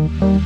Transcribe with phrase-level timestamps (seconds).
[0.00, 0.40] Welcome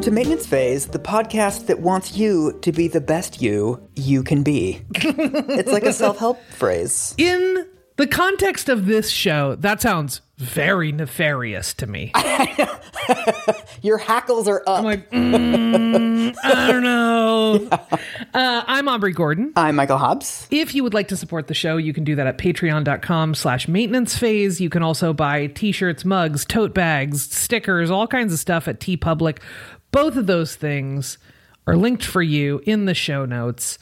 [0.00, 4.42] to Maintenance Phase, the podcast that wants you to be the best you you can
[4.42, 4.80] be.
[4.94, 7.14] it's like a self help phrase.
[7.18, 12.12] In the context of this show, that sounds very nefarious to me.
[13.82, 14.78] Your hackles are up.
[14.78, 17.68] I'm like, mm, I don't know.
[18.34, 19.52] Uh, I'm Aubrey Gordon.
[19.56, 20.46] I'm Michael Hobbs.
[20.50, 23.66] If you would like to support the show, you can do that at patreon.com slash
[23.68, 24.60] maintenance phase.
[24.60, 29.38] You can also buy t-shirts, mugs, tote bags, stickers, all kinds of stuff at TeePublic.
[29.92, 31.16] Both of those things
[31.66, 33.78] are linked for you in the show notes.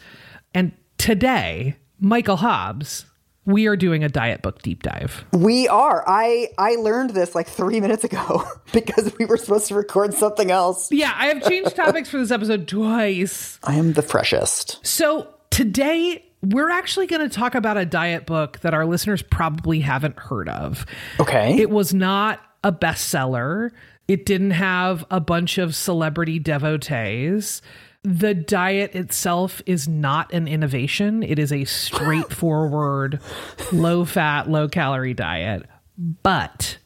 [0.55, 3.07] And today, Michael Hobbs,
[3.47, 5.25] we are doing a diet book deep dive.
[5.33, 6.05] We are.
[6.07, 10.51] I I learned this like three minutes ago because we were supposed to record something
[10.51, 10.91] else.
[10.93, 13.59] Yeah, I have changed topics for this episode twice.
[13.63, 14.85] I am the freshest.
[14.85, 19.81] So today we're actually going to talk about a diet book that our listeners probably
[19.81, 20.85] haven't heard of.
[21.19, 21.59] Okay.
[21.59, 23.71] It was not a bestseller.
[24.09, 27.63] It didn't have a bunch of celebrity devotees.
[28.07, 31.25] The diet itself is not an innovation.
[31.25, 33.21] It is a straightforward,
[33.73, 35.65] low fat, low calorie diet.
[35.99, 36.79] But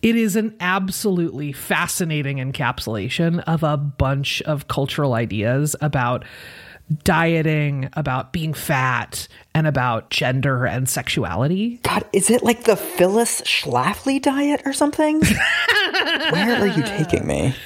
[0.00, 6.24] it is an absolutely fascinating encapsulation of a bunch of cultural ideas about
[7.02, 11.80] dieting, about being fat, and about gender and sexuality.
[11.82, 15.20] God, is it like the Phyllis Schlafly diet or something?
[16.30, 17.56] Where are you taking me?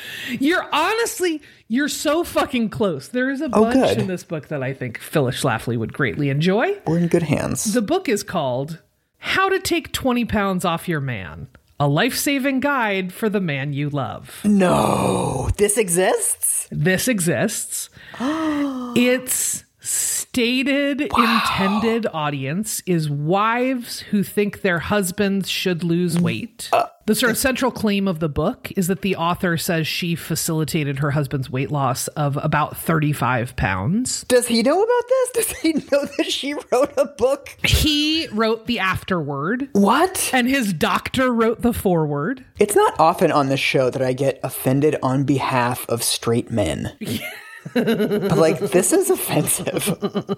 [0.41, 3.09] You're honestly, you're so fucking close.
[3.09, 3.99] There is a Oh, bunch good.
[3.99, 6.79] in this book that I think Phyllis Schlafly would greatly enjoy.
[6.87, 7.73] We're in good hands.
[7.73, 8.81] The book is called
[9.19, 11.49] How to Take 20 Pounds Off Your Man.
[11.81, 14.41] A life saving guide for the man you love.
[14.45, 16.67] no, this exists?
[16.73, 17.89] This exists.
[18.21, 26.69] its stated intended audience is wives who think their husbands should lose mm, weight.
[26.73, 30.15] Uh, the sort of central claim of the book is that the author says she
[30.15, 34.25] facilitated her husband's weight loss of about 35 pounds.
[34.25, 35.31] Does he know about this?
[35.33, 37.57] Does he know that she wrote a book?
[37.65, 40.29] He wrote the afterword, What?
[40.35, 42.45] and his doctor wrote the foreword.
[42.59, 46.93] It's not often on this show that I get offended on behalf of straight men.
[47.73, 50.37] but like, this is offensive.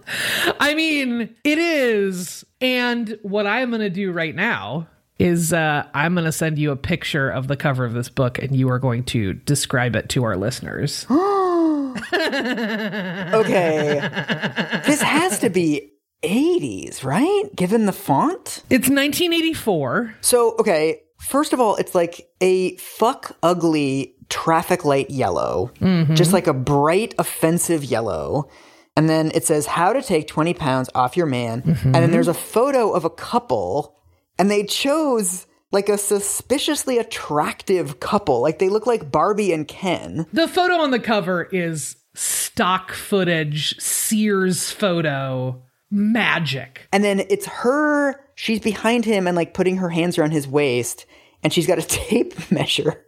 [0.60, 2.44] I mean, it is.
[2.60, 4.86] And what I'm going to do right now
[5.20, 8.38] is uh, I'm going to send you a picture of the cover of this book,
[8.38, 11.06] and you are going to describe it to our listeners.
[13.32, 14.00] Okay.
[14.86, 15.92] This has to be
[16.22, 17.44] 80s, right?
[17.54, 18.62] Given the font?
[18.70, 20.14] It's 1984.
[20.20, 25.72] So, okay, first of all, it's like a fuck ugly traffic light yellow,
[26.14, 28.48] just like a bright, offensive yellow.
[28.96, 31.62] And then it says how to take 20 pounds off your man.
[31.84, 33.99] And then there's a photo of a couple,
[34.40, 38.40] and they chose like a suspiciously attractive couple.
[38.40, 40.24] Like they look like Barbie and Ken.
[40.32, 46.88] The photo on the cover is stock footage, Sears photo, magic.
[46.90, 51.04] And then it's her, she's behind him and like putting her hands around his waist,
[51.42, 53.04] and she's got a tape measure.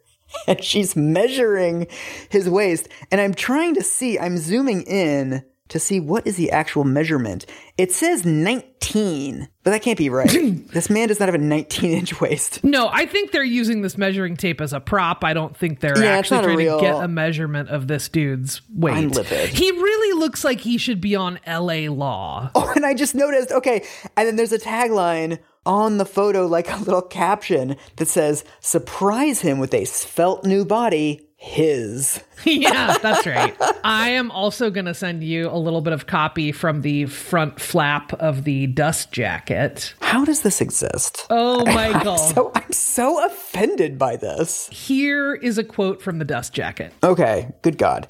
[0.47, 1.87] And she's measuring
[2.29, 2.89] his waist.
[3.11, 7.47] And I'm trying to see, I'm zooming in to see what is the actual measurement.
[7.79, 10.31] It says 19, but that can't be right.
[10.73, 12.63] this man does not have a 19 inch waist.
[12.63, 15.25] No, I think they're using this measuring tape as a prop.
[15.25, 18.61] I don't think they're Yeah, actually trying real- to get a measurement of this dude's
[18.75, 18.95] weight.
[18.97, 19.49] I'm livid.
[19.51, 22.51] He really looks like he should be on LA Law.
[22.63, 23.85] Oh, and I just noticed, okay.
[24.17, 29.41] And then there's a tagline on the photo, like a little caption that says, surprise
[29.41, 32.23] him with a svelte new body, his.
[32.45, 33.55] yeah, that's right.
[33.83, 37.61] I am also going to send you a little bit of copy from the front
[37.61, 39.93] flap of the dust jacket.
[40.01, 41.27] How does this exist?
[41.31, 42.17] Oh, Michael.
[42.17, 44.69] So I'm so offended by this.
[44.69, 46.93] Here is a quote from the dust jacket.
[47.03, 48.07] Okay, good God.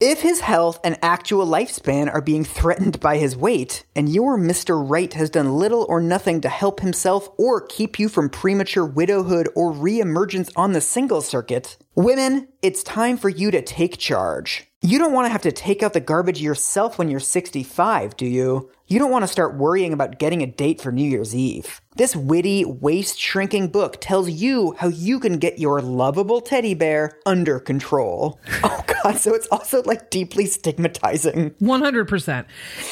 [0.00, 4.80] If his health and actual lifespan are being threatened by his weight, and your Mr.
[4.88, 9.48] Right has done little or nothing to help himself or keep you from premature widowhood
[9.56, 14.68] or reemergence on the single circuit, women, it's time for you to take charge.
[14.82, 18.24] You don't want to have to take out the garbage yourself when you're 65, do
[18.24, 18.70] you?
[18.86, 21.80] You don't want to start worrying about getting a date for New Year's Eve.
[21.98, 27.18] This witty, waist shrinking book tells you how you can get your lovable teddy bear
[27.26, 28.40] under control.
[28.62, 31.50] Oh god, so it's also like deeply stigmatizing.
[31.60, 32.44] 100%.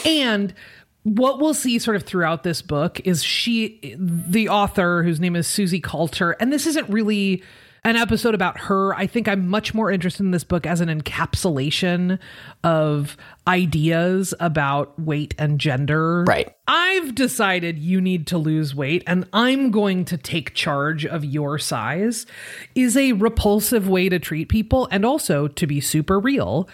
[0.05, 0.55] And
[1.03, 5.47] what we'll see sort of throughout this book is she, the author, whose name is
[5.47, 7.43] Suzy Kalter, and this isn't really
[7.87, 8.93] an episode about her.
[8.95, 12.19] I think I'm much more interested in this book as an encapsulation
[12.65, 13.17] of
[13.47, 16.25] ideas about weight and gender.
[16.25, 16.53] Right.
[16.67, 21.59] I've decided you need to lose weight and I'm going to take charge of your
[21.59, 22.27] size
[22.75, 26.69] is a repulsive way to treat people and also to be super real.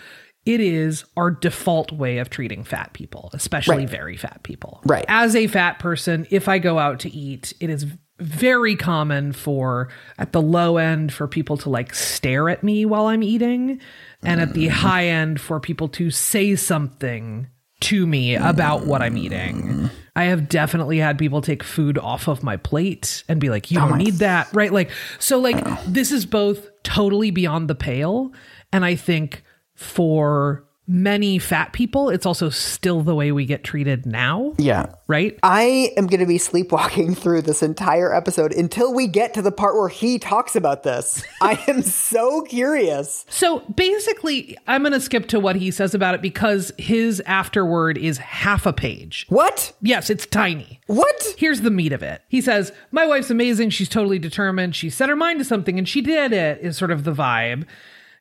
[0.46, 3.90] It is our default way of treating fat people, especially Right.
[3.90, 4.80] very fat people.
[4.84, 5.04] Right.
[5.08, 7.86] As a fat person, if I go out to eat, it is
[8.22, 9.88] very common for
[10.18, 13.80] at the low end for people to like stare at me while I'm eating
[14.22, 14.70] and at the mm.
[14.70, 17.48] high end for people to say something
[17.80, 19.90] to me about what I'm eating.
[20.14, 23.78] I have definitely had people take food off of my plate and be like, you
[23.78, 24.48] don't need that.
[24.52, 24.72] Right.
[24.72, 28.32] Like, so, like, this is both totally beyond the pale.
[28.72, 29.42] And I think
[29.74, 34.54] for many fat people, it's also still the way we get treated now.
[34.58, 34.94] Yeah.
[35.06, 35.38] Right.
[35.42, 39.52] I am going to be sleepwalking through this entire episode until we get to the
[39.52, 41.22] part where he talks about this.
[41.40, 43.24] I am so curious.
[43.28, 47.96] So basically, I'm going to skip to what he says about it because his afterword
[47.96, 49.26] is half a page.
[49.28, 49.72] What?
[49.82, 50.80] Yes, it's tiny.
[50.86, 51.34] What?
[51.38, 52.22] Here's the meat of it.
[52.28, 53.70] He says, My wife's amazing.
[53.70, 54.74] She's totally determined.
[54.74, 57.66] She set her mind to something and she did it, is sort of the vibe.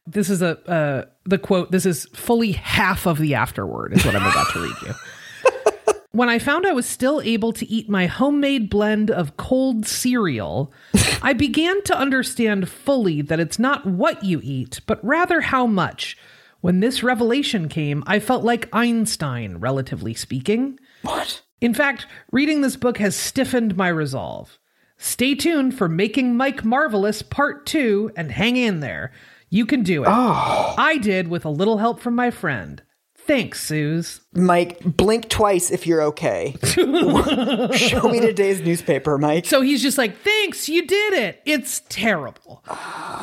[0.08, 1.72] This is a uh, the quote.
[1.72, 4.94] This is fully half of the afterword, is what I'm about to read you.
[6.14, 10.74] When I found I was still able to eat my homemade blend of cold cereal,
[11.22, 16.18] I began to understand fully that it's not what you eat, but rather how much.
[16.60, 20.80] When this revelation came, I felt like Einstein, relatively speaking.
[21.02, 21.44] What?
[21.62, 24.60] In fact, reading this book has stiffened my resolve.
[24.98, 29.12] Stay tuned for Making Mike Marvelous Part 2 and hang in there.
[29.54, 30.10] You can do it.
[30.10, 30.76] Oh.
[30.78, 32.82] I did with a little help from my friend.
[33.16, 34.21] Thanks, Suze.
[34.34, 36.56] Mike, blink twice if you're okay.
[36.64, 39.46] Show me today's newspaper, Mike.
[39.46, 41.42] So he's just like, thanks, you did it.
[41.44, 42.64] It's terrible.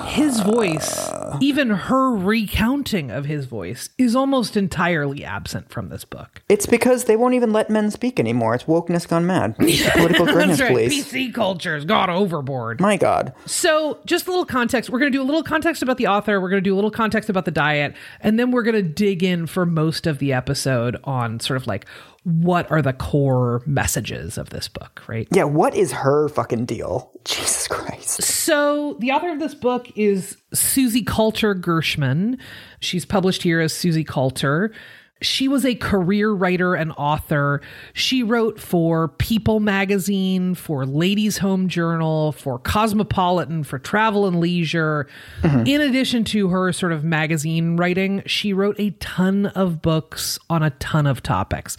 [0.04, 1.10] His voice,
[1.40, 6.42] even her recounting of his voice, is almost entirely absent from this book.
[6.50, 8.54] It's because they won't even let men speak anymore.
[8.54, 9.56] It's wokeness gone mad.
[9.56, 10.70] Political That's right.
[10.70, 11.10] police.
[11.10, 12.82] PC culture's gone overboard.
[12.82, 13.32] My God.
[13.46, 14.90] So, just a little context.
[14.90, 16.38] We're going to do a little context about the author.
[16.38, 17.94] We're going to do a little context about the diet.
[18.20, 21.66] And then we're going to dig in for most of the episode on sort of
[21.66, 21.86] like
[22.24, 25.26] what are the core messages of this book, right?
[25.32, 27.10] Yeah, what is her fucking deal?
[27.24, 28.22] Jesus Christ.
[28.22, 32.38] So, the author of this book is Suzy Kalter Gershman.
[32.80, 34.72] She's published here as Suzy Kalter.
[35.20, 37.60] She was a career writer and author.
[37.92, 45.08] She wrote for People magazine, for Ladies Home Journal, for Cosmopolitan, for Travel and Leisure.
[45.42, 45.66] Mm-hmm.
[45.66, 50.62] In addition to her sort of magazine writing, she wrote a ton of books on
[50.62, 51.76] a ton of topics.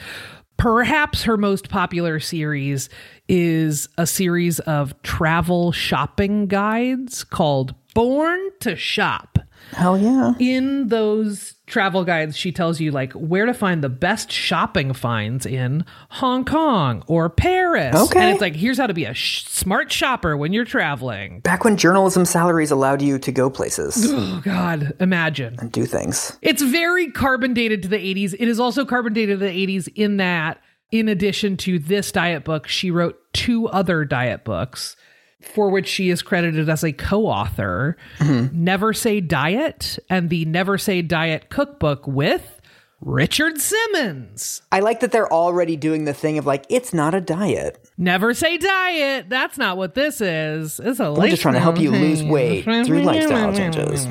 [0.58, 2.90] Perhaps her most popular series
[3.30, 9.39] is a series of travel shopping guides called Born to Shop.
[9.72, 10.34] Hell yeah.
[10.40, 15.46] In those travel guides, she tells you like where to find the best shopping finds
[15.46, 17.96] in Hong Kong or Paris.
[17.96, 18.20] Okay.
[18.20, 21.40] And it's like, here's how to be a sh- smart shopper when you're traveling.
[21.42, 25.56] Back when journalism salaries allowed you to go places Oh, God, imagine.
[25.60, 26.38] and do things.
[26.42, 28.34] It's very carbon dated to the 80s.
[28.40, 30.60] It is also carbon dated to the 80s in that,
[30.92, 34.96] in addition to this diet book, she wrote two other diet books
[35.42, 40.78] for which she is credited as a co author Never Say Diet and the Never
[40.78, 42.56] Say Diet cookbook with
[43.02, 44.62] Richard Simmons.
[44.74, 47.90] I like that they're already doing the thing of like, it's not a diet.
[47.98, 49.30] Never say diet.
[49.30, 50.82] That's not what this is.
[50.84, 54.06] It's a We're just trying to help you lose weight through lifestyle changes.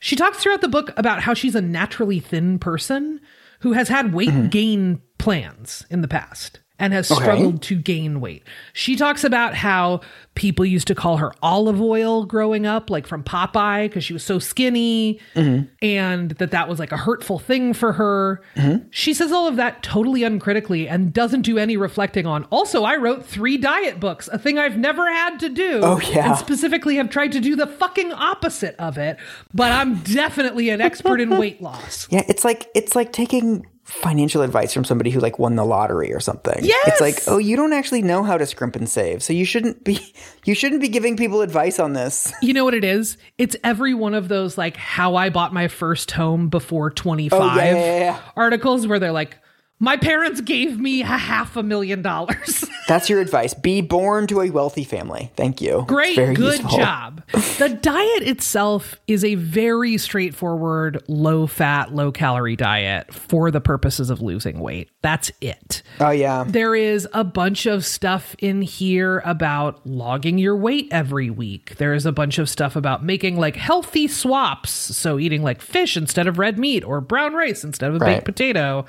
[0.00, 3.20] She talks throughout the book about how she's a naturally thin person
[3.60, 4.48] who has had weight Mm-hmm.
[4.48, 8.42] gain plans in the past and has struggled to gain weight.
[8.72, 10.00] She talks about how
[10.34, 14.24] people used to call her olive oil growing up, like from Popeye, because she was
[14.24, 15.66] so skinny, Mm-hmm.
[15.82, 18.42] and that that was like a hurtful thing for her.
[18.90, 22.42] She says all of that totally uncritically and doesn't do any reflecting on.
[22.50, 25.80] Also, I wrote three diet books, a thing I've never had to do.
[25.82, 26.30] Oh, yeah.
[26.30, 29.16] And specifically have tried to do the fucking opposite of it,
[29.52, 32.08] but I'm definitely an expert in weight loss.
[32.10, 36.12] Yeah, it's like it's like taking financial advice from somebody who like won the lottery
[36.12, 36.64] or something.
[36.64, 36.88] Yes!
[36.88, 39.22] It's like, oh, you don't actually know how to scrimp and save.
[39.22, 40.14] So you shouldn't be
[40.44, 42.32] you shouldn't be giving people advice on this.
[42.42, 43.16] You know what it is?
[43.38, 47.46] It's every one of those like how I bought my first home before 25 Oh,
[47.56, 48.20] yeah, yeah, yeah.
[48.36, 49.38] articles where they're like
[49.80, 52.64] My parents gave me a half a million dollars.
[52.88, 53.54] That's your advice.
[53.54, 55.30] Be born to a wealthy family.
[55.36, 55.84] Thank you.
[55.88, 56.78] Great, Very good useful.
[56.78, 57.22] job.
[57.58, 64.10] The diet itself is a very straightforward, low fat, low calorie diet for the purposes
[64.10, 64.90] of losing weight.
[65.02, 65.82] That's it.
[66.00, 66.44] Oh yeah.
[66.46, 71.76] There is a bunch of stuff in here about logging your weight every week.
[71.76, 74.70] There is a bunch of stuff about making like healthy swaps.
[74.72, 78.16] So eating like fish instead of red meat or brown rice instead of a Right.
[78.16, 78.84] baked potato.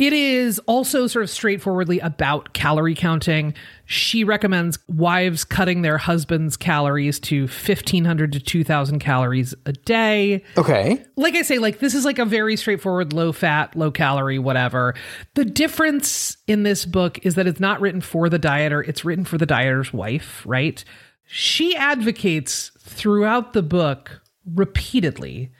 [0.00, 3.52] It is also sort of straightforwardly about calorie counting.
[3.84, 11.04] She recommends wives cutting their husband's calories to 1500 to 2000 calories a day Okay.
[11.16, 14.94] like I say, like this is like a very straightforward, low fat, low calorie, whatever.
[15.34, 19.26] The difference in this book is that it's not written for the dieter, it's written
[19.26, 20.82] for the dieter's wife, right?
[21.26, 25.52] She advocates throughout the book repeatedly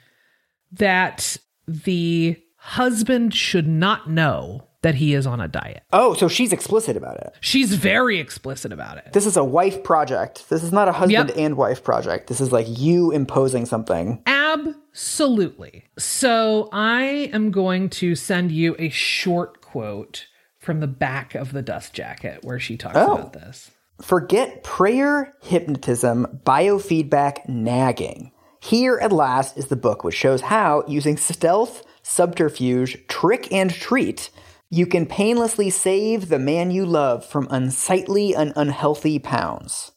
[0.71, 5.83] that the husband should not know that he is on a diet.
[5.91, 7.33] Oh, so she's explicit about it.
[7.39, 9.13] She's very explicit about it.
[9.13, 10.47] This is a wife project.
[10.49, 11.37] This is not a husband Yep.
[11.37, 12.27] and wife project.
[12.27, 14.21] This is like you imposing something.
[14.25, 15.85] Absolutely.
[15.97, 20.27] So I am going to send you a short quote
[20.59, 23.13] from the back of the dust jacket where she talks Oh.
[23.13, 23.71] about this.
[24.01, 28.31] Forget prayer, hypnotism, biofeedback, nagging.
[28.59, 34.29] Here at last is the book which shows how, using stealth, subterfuge, trick, and treat,
[34.69, 39.91] you can painlessly save the man you love from unsightly and unhealthy pounds.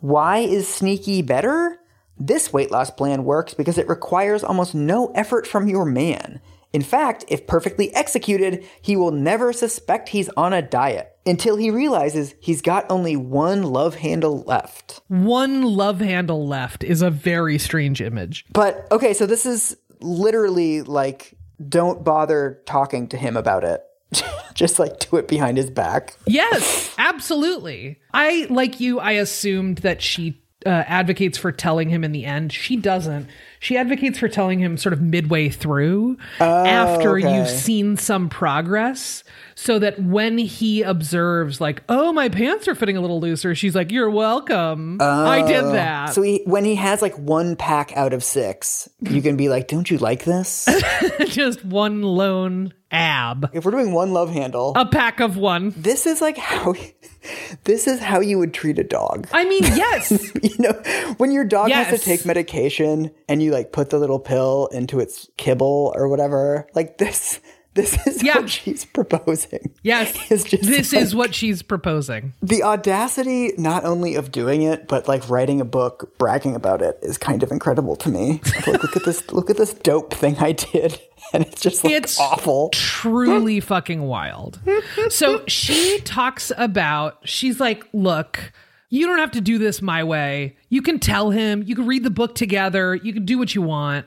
[0.00, 1.78] Why is sneaky better?
[2.18, 6.40] This weight loss plan works because it requires almost no effort from your man.
[6.72, 11.70] In fact, if perfectly executed, he will never suspect he's on a diet until he
[11.70, 15.00] realizes he's got only one love handle left.
[15.06, 18.44] One love handle left is a very strange image.
[18.52, 21.33] But okay, so this is literally like
[21.68, 23.84] don't bother talking to him about it.
[24.54, 26.16] Just like do it behind his back.
[26.26, 28.00] Yes, absolutely.
[28.12, 32.52] I, like you, I assumed that she uh, advocates for telling him in the end.
[32.52, 33.28] She doesn't.
[33.64, 37.34] She advocates for telling him sort of midway through oh, after okay.
[37.34, 42.98] you've seen some progress so that when he observes like, "Oh, my pants are fitting
[42.98, 44.98] a little looser." She's like, "You're welcome.
[45.00, 45.72] I did oh.
[45.72, 49.48] that." So he, when he has like one pack out of six, you can be
[49.48, 50.68] like, "Don't you like this?"
[51.28, 53.50] Just one lone ab.
[53.52, 55.74] if we're doing one love handle, A pack of one.
[55.76, 56.74] this is like how
[57.64, 59.26] this is how you would treat a dog.
[59.32, 60.10] I mean, yes.
[60.42, 60.72] you know,
[61.16, 65.00] when your dog has to take medication and you like put the little pill into
[65.00, 67.40] its kibble or whatever, like this
[67.74, 68.38] this is Yeah.
[68.38, 69.74] what she's proposing.
[69.82, 70.12] Yes.
[70.28, 72.32] This like- is what she's proposing.
[72.40, 76.98] The audacity not only of doing it, but like writing a book bragging about it
[77.02, 78.40] is kind of incredible to me.
[78.66, 81.00] Like, look at this look at this dope thing I did.
[81.32, 82.68] And it's just like It's awful.
[82.70, 84.60] truly fucking wild.
[85.08, 88.52] So she talks about, she's like, look,
[88.90, 90.56] you don't have to do this my way.
[90.68, 93.62] You can tell him, you can read the book together, you can do what you
[93.62, 94.06] want.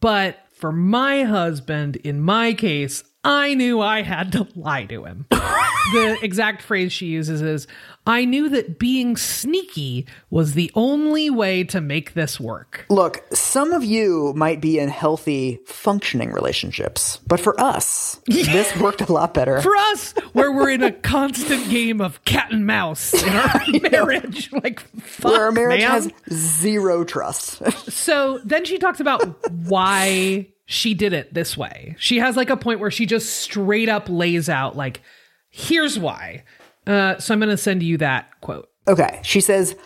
[0.00, 5.26] But for my husband, in my case, I knew I had to lie to him.
[5.30, 7.66] the exact phrase she uses is
[8.06, 12.86] I knew that being sneaky was the only way to make this work.
[12.88, 19.02] Look, some of you might be in healthy, functioning relationships, but for us, this worked
[19.02, 19.60] a lot better.
[19.60, 24.50] for us, where we're in a constant game of cat and mouse in our marriage,
[24.52, 25.90] like fuck, where our marriage man.
[25.90, 27.62] has zero trust.
[27.92, 31.96] So then she talks about why she did it this way.
[31.98, 35.00] She has like a point where she just straight up lays out like,
[35.48, 36.44] here's why.
[36.86, 38.68] Uh, so I'm going to send you that quote.
[38.86, 39.76] okay, she says,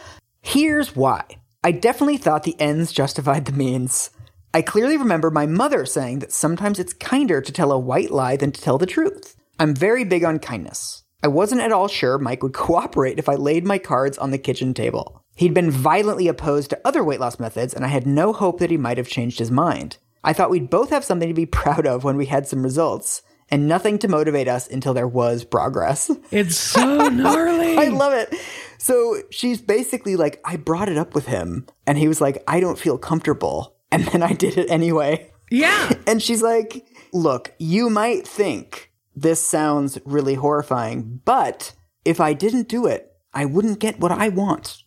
[0.40, 1.22] Here's why.
[1.62, 4.10] I definitely thought the ends justified the means.
[4.52, 8.36] I clearly remember my mother saying that sometimes it's kinder to tell a white lie
[8.36, 9.36] than to tell the truth.
[9.60, 11.04] I'm very big on kindness.
[11.22, 14.38] I wasn't at all sure Mike would cooperate if I laid my cards on the
[14.38, 15.22] kitchen table.
[15.36, 18.70] He'd been violently opposed to other weight loss methods, and I had no hope that
[18.70, 19.98] he might have changed his mind.
[20.24, 23.22] I thought we'd both have something to be proud of when we had some results,
[23.50, 26.10] and nothing to motivate us until there was progress.
[26.30, 27.76] It's so gnarly.
[27.76, 28.34] I love it.
[28.78, 32.60] So she's basically like, I brought it up with him, and he was like, I
[32.60, 33.76] don't feel comfortable.
[33.92, 35.30] And then I did it anyway.
[35.50, 35.92] yeah.
[36.06, 41.74] And she's like, Look, you might think this sounds really horrifying, but
[42.06, 44.78] if I didn't do it, I wouldn't get what I want.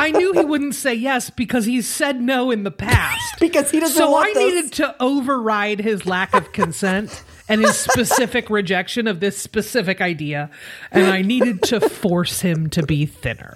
[0.00, 3.18] I knew he wouldn't say yes because he's said no in the past.
[3.40, 4.36] Because he doesn't so I this.
[4.36, 10.50] needed to override his lack of consent and his specific rejection of this specific idea,
[10.90, 13.54] and I needed to force him to be thinner.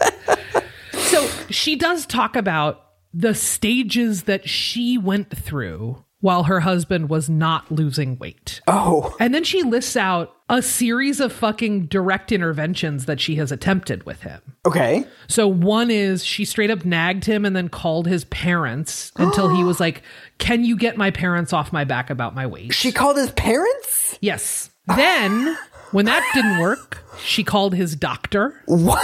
[0.92, 7.28] So she does talk about the stages that she went through while her husband was
[7.28, 8.62] not losing weight.
[8.66, 13.52] Oh, And then she lists out a series of fucking direct interventions that she has
[13.52, 14.40] attempted with him.
[14.64, 15.04] okay.
[15.28, 19.62] So one is she straight up nagged him and then called his parents until he
[19.64, 20.02] was like,
[20.38, 24.18] "Can you get my parents off my back about my weight?" She called his parents?
[24.22, 24.70] yes.
[24.96, 25.58] Then
[25.92, 28.58] when that didn't work, she called his doctor.
[28.64, 29.02] What?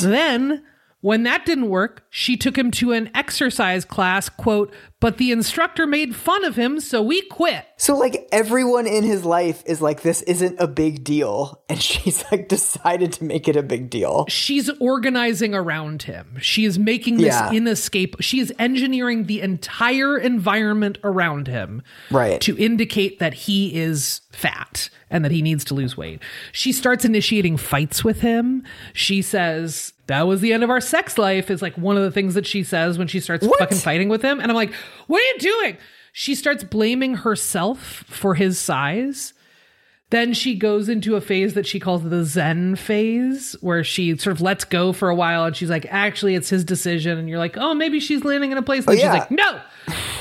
[0.00, 0.64] Then
[1.00, 5.86] when that didn't work, she took him to an exercise class, quote, but the instructor
[5.86, 7.64] made fun of him, so we quit.
[7.76, 11.62] So, like, everyone in his life is like, this isn't a big deal.
[11.70, 14.24] And she's like, decided to make it a big deal.
[14.28, 16.38] she's organizing around him.
[16.40, 17.50] She is making this Yeah.
[17.50, 18.16] inescape.
[18.20, 22.40] She is engineering the entire environment around him Right.
[22.40, 26.20] to indicate that he is fat and that he needs to lose weight.
[26.52, 28.64] She starts initiating fights with him.
[28.94, 32.10] She says, that was the end of our sex life, is like one of the
[32.10, 33.58] things that she says when she starts What?
[33.58, 34.40] fucking fighting with him.
[34.40, 34.72] And I'm like,
[35.06, 35.76] what are you doing?
[36.12, 37.78] She starts blaming herself
[38.08, 39.34] for his size.
[40.10, 44.34] Then she goes into a phase that she calls the Zen phase, where she sort
[44.34, 47.18] of lets go for a while and she's like, actually, it's his decision.
[47.18, 48.84] And you're like, oh, maybe she's landing in a place.
[48.88, 49.12] Oh, and Oh, yeah.
[49.12, 49.60] she's like, no.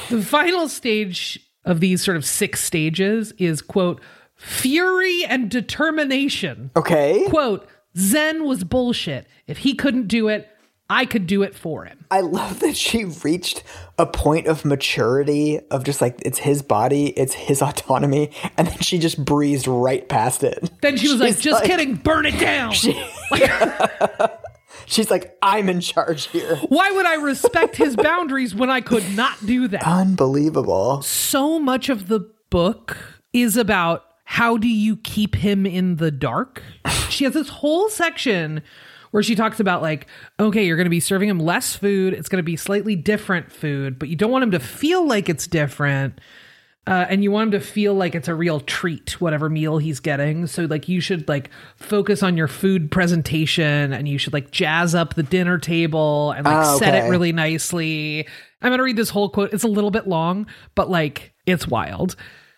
[0.10, 4.02] the final stage of these sort of six stages is, quote,
[4.36, 6.70] fury and determination.
[6.76, 7.26] Okay.
[7.30, 9.26] Quote, Zen was bullshit.
[9.48, 10.48] If he couldn't do it,
[10.90, 12.06] I could do it for him.
[12.10, 13.64] I love that she reached
[13.98, 18.32] a point of maturity of just like, it's his body, it's his autonomy.
[18.58, 20.70] And then she just breezed right past it.
[20.82, 22.74] Then she was like, She's just kidding, burn it down.
[24.86, 26.56] She's like, I'm in charge here.
[26.70, 29.86] Why would I respect his boundaries when I could not do that?
[29.86, 31.02] Unbelievable.
[31.02, 32.96] so much of the book
[33.34, 36.64] is about how do you keep him in the dark.
[37.10, 38.62] She has this whole section
[39.12, 40.08] where she talks about like,
[40.40, 42.14] okay, you're going to be serving him less food.
[42.14, 45.30] It's going to be slightly different food, but you don't want him to feel like
[45.30, 46.20] it's different.
[46.86, 50.00] Uh, and you want him to feel like it's a real treat, whatever meal he's
[50.00, 50.48] getting.
[50.48, 54.96] So, like, you should like focus on your food presentation, and you should like jazz
[54.96, 58.26] up the dinner table and like Ah, set it really nicely.
[58.62, 59.52] I'm gonna read this whole quote.
[59.54, 62.16] It's a little bit long, but like, it's wild.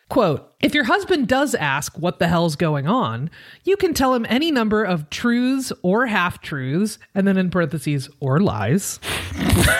[0.09, 3.29] Quote If your husband does ask what the hell's going on,
[3.63, 8.09] you can tell him any number of truths or half truths, and then in parentheses,
[8.19, 8.99] or lies.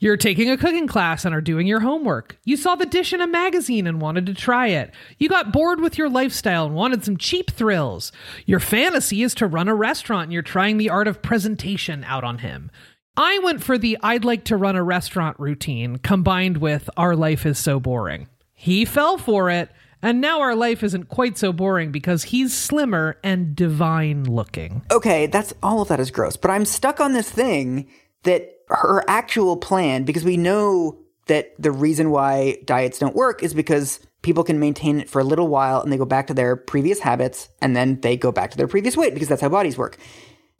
[0.00, 2.36] You're taking a cooking class and are doing your homework.
[2.44, 4.92] You saw the dish in a magazine and wanted to try it.
[5.18, 8.12] You got bored with your lifestyle and wanted some cheap thrills.
[8.44, 12.22] Your fantasy is to run a restaurant and you're trying the art of presentation out
[12.22, 12.70] on him.
[13.16, 17.46] I went for the I'd like to run a restaurant routine combined with our life
[17.46, 18.28] is so boring.
[18.54, 23.18] He fell for it, and now our life isn't quite so boring because he's slimmer
[23.22, 24.82] and divine looking.
[24.90, 26.36] Okay, that's all of that is gross.
[26.36, 27.88] But I'm stuck on this thing
[28.22, 33.54] that her actual plan, because we know that the reason why diets don't work is
[33.54, 36.56] because people can maintain it for a little while and they go back to their
[36.56, 39.78] previous habits and then they go back to their previous weight because that's how bodies
[39.78, 39.98] work.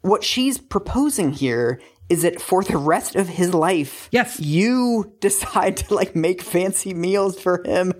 [0.01, 4.39] What she's proposing here is that for the rest of his life, Yes.
[4.39, 7.93] you decide to like make fancy meals for him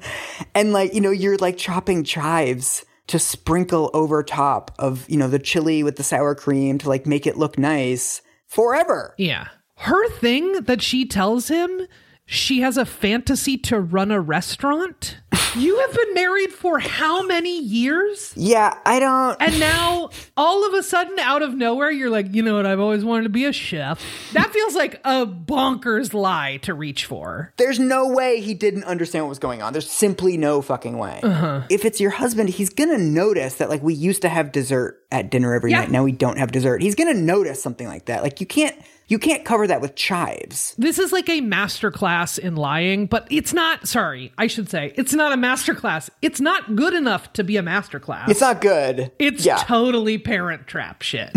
[0.53, 5.27] and like, you know, you're like chopping chives to sprinkle over top of, you know,
[5.27, 9.13] the chili with the sour cream to like make it look nice forever.
[9.17, 9.47] Yeah.
[9.77, 11.87] Her thing that she tells him,
[12.25, 15.17] she has a fantasy to run a restaurant.
[15.55, 18.33] You have been married for how many years?
[18.35, 22.41] Yeah, I don't And now, all of a sudden, out of nowhere, you're like, you
[22.43, 22.65] know what?
[22.65, 24.01] I've always wanted to be a chef.
[24.33, 27.53] That feels like a bonkers lie to reach for.
[27.55, 29.71] There's no way he didn't understand what was going on.
[29.71, 31.21] There's simply no fucking way.
[31.23, 31.61] Uh-huh.
[31.69, 35.31] If it's your husband, he's gonna notice that like we used to have dessert at
[35.31, 35.81] dinner every Yeah.
[35.81, 35.91] night.
[35.91, 36.81] Now we don't have dessert.
[36.81, 38.23] He's gonna notice something like that.
[38.23, 38.75] Like you can't
[39.07, 40.73] you can't cover that with chives.
[40.77, 45.13] This is like a masterclass in lying, but it's not, sorry, I should say, it's
[45.13, 46.09] not a masterclass.
[46.21, 48.29] It's not good enough to be a masterclass.
[48.29, 49.11] It's not good.
[49.19, 49.57] It's yeah.
[49.57, 51.31] totally parent trap shit.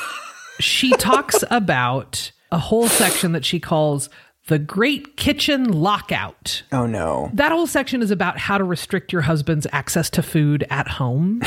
[0.60, 4.08] she talks about a whole section that she calls
[4.48, 6.62] the Great Kitchen Lockout.
[6.72, 7.30] oh no.
[7.34, 11.42] That whole section is about how to restrict your husband's access to food at home.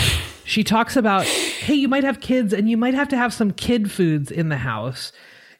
[0.46, 3.52] she talks about, hey, you might have kids and you might have to have some
[3.52, 5.12] kid foods in the house.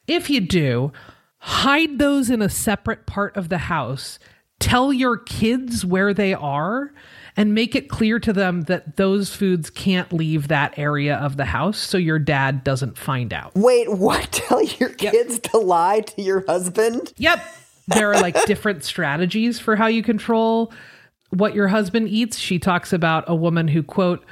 [0.06, 0.92] If you do,
[1.38, 4.18] hide those in a separate part of the house.
[4.58, 6.92] Tell your kids where they are
[7.36, 11.44] and make it clear to them that those foods can't leave that area of the
[11.44, 13.54] house so your dad doesn't find out.
[13.54, 14.32] Wait, what?
[14.32, 17.12] Tell your kids to lie to your husband?
[17.18, 17.44] Yep.
[17.88, 20.72] There are like different strategies for how you control
[21.30, 22.38] what your husband eats.
[22.38, 24.24] She talks about a woman who, quote,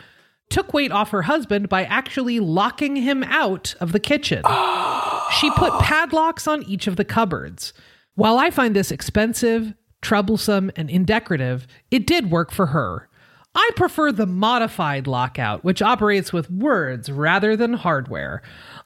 [0.48, 4.42] took weight off her husband by actually locking him out of the kitchen.
[4.46, 7.72] Oh, she put padlocks on each of the cupboards.
[8.14, 13.08] While I find this expensive, troublesome, and indecorative, it did work for her.
[13.56, 18.42] I prefer the modified lockout, which operates with words rather than hardware.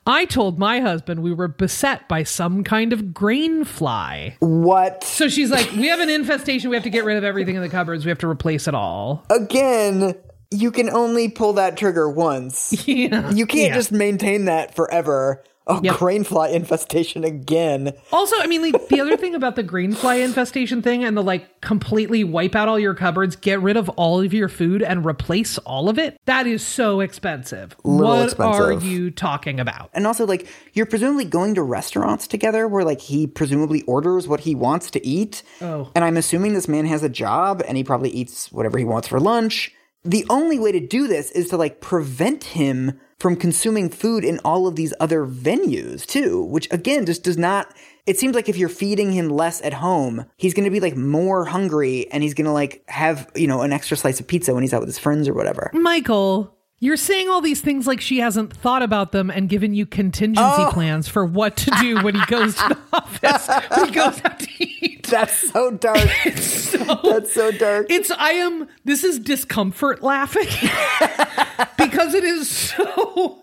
[0.06, 4.36] I told my husband we were beset by some kind of grain fly.
[4.40, 5.04] What?
[5.04, 6.68] So she's like, We have an infestation.
[6.68, 8.04] We have to get rid of everything in the cupboards.
[8.04, 9.24] We have to replace it all.
[9.30, 10.14] Again,
[10.50, 12.74] you can only pull that trigger once.
[12.86, 13.30] Yeah.
[13.30, 13.74] You can't Yeah.
[13.74, 15.42] just maintain that forever.
[15.68, 15.96] Oh, Yep.
[15.98, 17.92] grain fly infestation again.
[18.12, 21.22] Also, I mean, like the other thing about the green fly infestation thing and the
[21.22, 25.04] like completely wipe out all your cupboards, get rid of all of your food and
[25.04, 27.76] replace all of it, that is so expensive.
[27.84, 28.60] Little what expensive.
[28.60, 29.90] are you talking about?
[29.92, 34.40] And also, like, you're presumably going to restaurants together where, like, he presumably orders what
[34.40, 35.42] he wants to eat.
[35.60, 35.90] Oh.
[35.94, 39.08] And I'm assuming this man has a job and he probably eats whatever he wants
[39.08, 39.72] for lunch.
[40.08, 44.38] The only way to do this is to, like, prevent him from consuming food in
[44.44, 47.74] all of these other venues, too, which, again, just does not.
[48.06, 50.96] It seems like if you're feeding him less at home, he's going to be, like,
[50.96, 54.54] more hungry and he's going to, like, have, you know, an extra slice of pizza
[54.54, 55.70] when he's out with his friends or whatever.
[55.74, 59.84] Michael, you're saying all these things like she hasn't thought about them and given you
[59.84, 60.70] contingency Oh.
[60.72, 64.38] plans for what to do when he goes to the office, when he goes out
[64.38, 64.67] to eat.
[65.10, 66.08] That's so dark.
[66.24, 67.86] That's so dark.
[67.90, 70.46] It's I am this is discomfort laughing
[71.78, 73.42] because it is so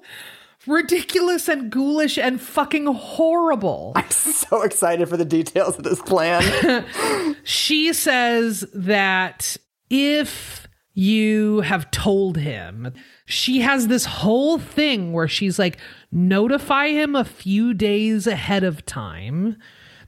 [0.67, 3.93] ridiculous and ghoulish and fucking horrible.
[3.95, 7.35] I'm so excited for the details of this plan.
[7.43, 9.57] She says that
[9.89, 12.93] if you have told him,
[13.25, 15.77] she has this whole thing where she's like,
[16.11, 19.57] notify him a few days ahead of time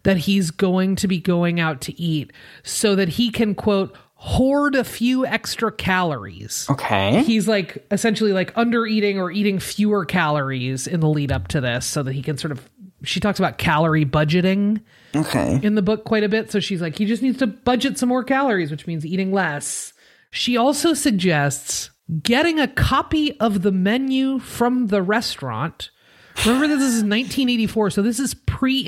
[0.08, 2.32] that he's going to be going out to eat
[2.64, 6.66] so that he can, quote, hoard a few extra calories.
[6.70, 7.24] Okay.
[7.24, 11.60] He's like essentially like under eating or eating fewer calories in the lead up to
[11.60, 12.70] this so that he can sort of.
[13.04, 14.82] She talks about calorie budgeting
[15.14, 15.60] Okay.
[15.62, 16.52] in the book quite a bit.
[16.54, 19.92] So she's like, he just needs to budget some more calories, which means eating less.
[20.32, 21.92] She also suggests
[22.24, 25.90] getting a copy of the menu from the restaurant.
[26.46, 28.80] Remember, this is 1984, so this is pre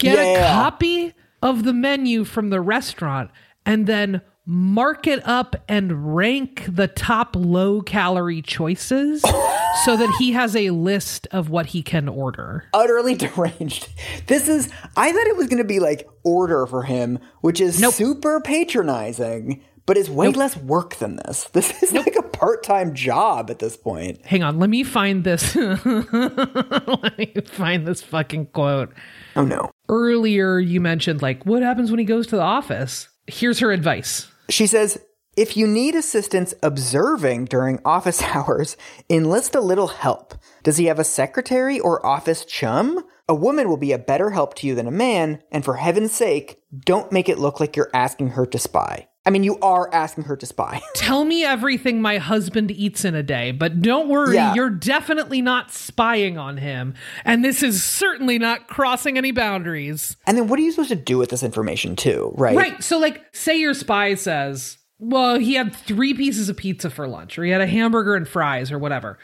[0.00, 3.30] Get a copy of the menu from the restaurant
[3.64, 9.20] and then mark it up and rank the top low calorie choices
[9.84, 12.64] so that he has a list of what he can order.
[12.74, 13.88] Utterly deranged.
[14.26, 17.80] This is, I thought it was going to be like order for him, which is
[17.80, 17.94] Nope.
[17.94, 21.48] super patronizing, but it's way less work than this.
[21.52, 24.24] This is like a part time job at this point.
[24.24, 25.56] Hang on, let me find this.
[25.56, 28.92] let me find this fucking quote.
[29.34, 29.72] Oh no.
[29.88, 33.08] Earlier, you mentioned, like, what happens when he goes to the office?
[33.26, 34.30] Here's her advice.
[34.48, 35.04] She says,
[35.36, 38.76] if you need assistance observing during office hours,
[39.08, 40.34] enlist a little help.
[40.62, 43.04] Does he have a secretary or office chum?
[43.28, 46.12] A woman will be a better help to you than a man, and for heaven's
[46.12, 49.08] sake, don't make it look like you're asking her to spy.
[49.26, 50.80] I mean, you are asking her to spy.
[50.94, 54.54] Tell me everything my husband eats in a day, but don't worry, Yeah.
[54.54, 56.94] you're definitely not spying on him.
[57.24, 60.16] And this is certainly not crossing any boundaries.
[60.26, 62.56] and then what are you supposed to do with this information, too, right?
[62.56, 62.82] Right.
[62.82, 67.38] So, like, say your spy says, well, he had three pieces of pizza for lunch,
[67.38, 69.18] or he had a hamburger and fries, or whatever.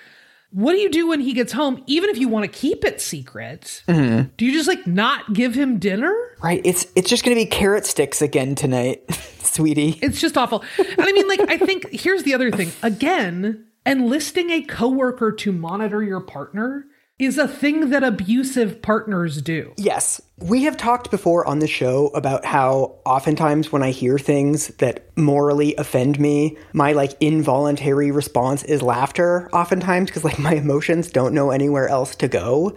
[0.50, 3.00] What do you do when he gets home, even if you want to keep it
[3.00, 3.82] secret?
[3.88, 4.28] Mm-hmm.
[4.36, 6.14] Do you just like not give him dinner?
[6.42, 6.60] Right.
[6.64, 9.02] It's it's just gonna be carrot sticks again tonight,
[9.40, 9.98] sweetie.
[10.02, 10.64] It's just awful.
[10.78, 12.72] And I mean, like, I think here's the other thing.
[12.82, 16.86] Again, enlisting a coworker to monitor your partner
[17.18, 19.72] is a thing that abusive partners do.
[19.76, 20.20] Yes.
[20.38, 25.16] We have talked before on the show about how oftentimes when I hear things that
[25.16, 31.32] morally offend me, my like involuntary response is laughter, oftentimes, because like my emotions don't
[31.32, 32.76] know anywhere else to go.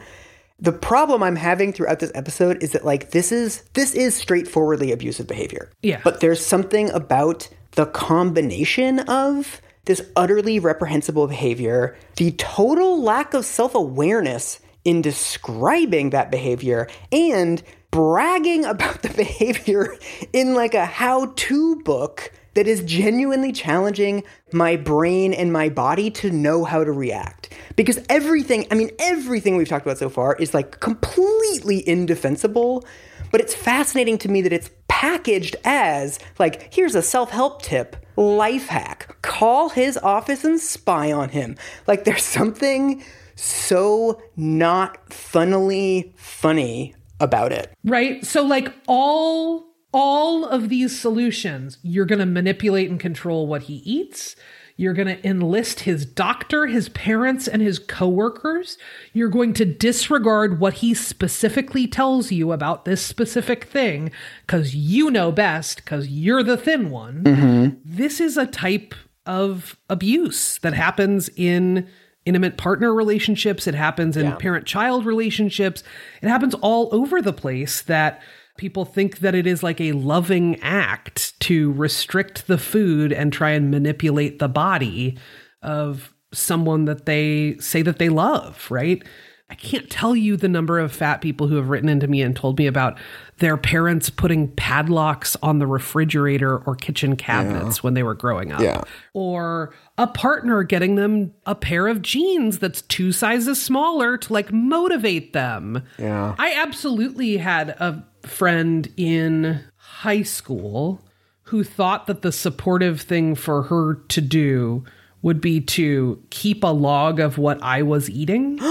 [0.62, 4.92] The problem I'm having throughout this episode is that like this is this is straightforwardly
[4.92, 5.70] abusive behavior.
[5.82, 6.00] Yeah.
[6.04, 13.44] But there's something about the combination of this utterly reprehensible behavior, the total lack of
[13.44, 19.98] self-awareness in describing that behavior and bragging about the behavior
[20.32, 24.24] in like a how-to book that is genuinely challenging
[24.54, 27.52] my brain and my body to know how to react.
[27.76, 32.86] Because everything, I mean, everything we've talked about so far is like completely indefensible,
[33.32, 37.96] but it's fascinating to me that it's packaged as like, here's a self help tip,
[38.20, 41.56] life hack, call his office and spy on him.
[41.88, 43.04] Like, there's something
[43.36, 47.74] so not funnily funny about it.
[47.84, 48.26] Right?
[48.26, 53.76] So like all all of these solutions, you're going to manipulate and control what he
[53.86, 54.36] eats.
[54.80, 58.78] You're going to enlist his doctor, his parents, and his coworkers.
[59.12, 64.10] You're going to disregard what he specifically tells you about this specific thing
[64.48, 67.26] because you know best because you're the thin one.
[67.26, 67.76] Mm-hmm.
[67.84, 71.86] This is a type of abuse that happens in
[72.26, 74.36] intimate partner relationships, it happens in Yeah.
[74.36, 75.84] parent child relationships,
[76.22, 78.22] it happens all over the place that
[78.60, 83.52] people think that it is like a loving act to restrict the food and try
[83.52, 85.18] and manipulate the body
[85.62, 89.02] of someone that they say that they love, right?
[89.52, 92.36] I can't tell you the number of fat people who have written into me and
[92.36, 93.00] told me about
[93.40, 98.62] their parents putting padlocks on the refrigerator or kitchen cabinets when they were growing up.
[98.62, 98.84] Yeah.
[99.14, 104.54] Or a partner getting them a pair of jeans that's two sizes smaller to like
[104.54, 105.84] motivate them.
[105.98, 106.36] Yeah.
[106.38, 111.04] I absolutely had a friend in high school
[111.44, 114.84] who thought that the supportive thing for her to do
[115.24, 118.60] would be to keep a log of what I was eating.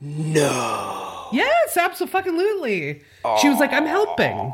[0.00, 1.28] No.
[1.32, 3.02] Yes, absolutely.
[3.40, 4.52] She was like, I'm helping.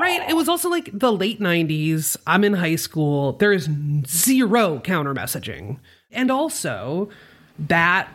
[0.00, 0.28] Right.
[0.28, 2.16] It was also like the late 90s.
[2.26, 3.34] I'm in high school.
[3.34, 3.68] There is
[4.06, 5.78] zero counter messaging.
[6.10, 7.08] And also,
[7.58, 8.08] that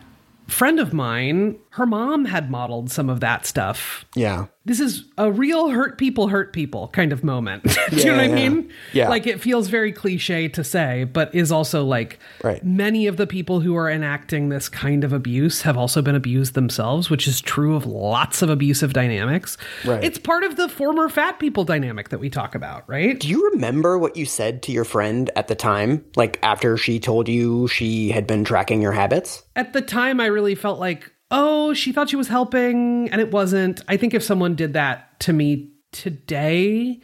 [0.48, 4.06] friend of mine, her mom had modeled some of that stuff.
[4.16, 4.48] Yeah.
[4.66, 7.64] This is a real hurt people hurt people kind of moment.
[7.90, 8.50] Do you know what I Yeah, yeah.
[8.50, 8.72] mean?
[8.94, 9.10] Yeah.
[9.10, 12.64] Like it feels very cliche to say, but is also like Right.
[12.64, 16.54] many of the people who are enacting this kind of abuse have also been abused
[16.56, 19.58] themselves, which is true of lots of abusive dynamics.
[19.86, 20.04] Right.
[20.04, 23.18] It's part of the former fat people dynamic that we talk about, right?
[23.20, 26.04] Do you remember what you said to your friend at the time?
[26.16, 29.42] Like after she told you she had been tracking your habits?
[29.56, 33.32] At the time, I really felt like, oh, she thought she was helping, and it
[33.32, 33.82] wasn't.
[33.88, 37.00] I think if someone did that to me today,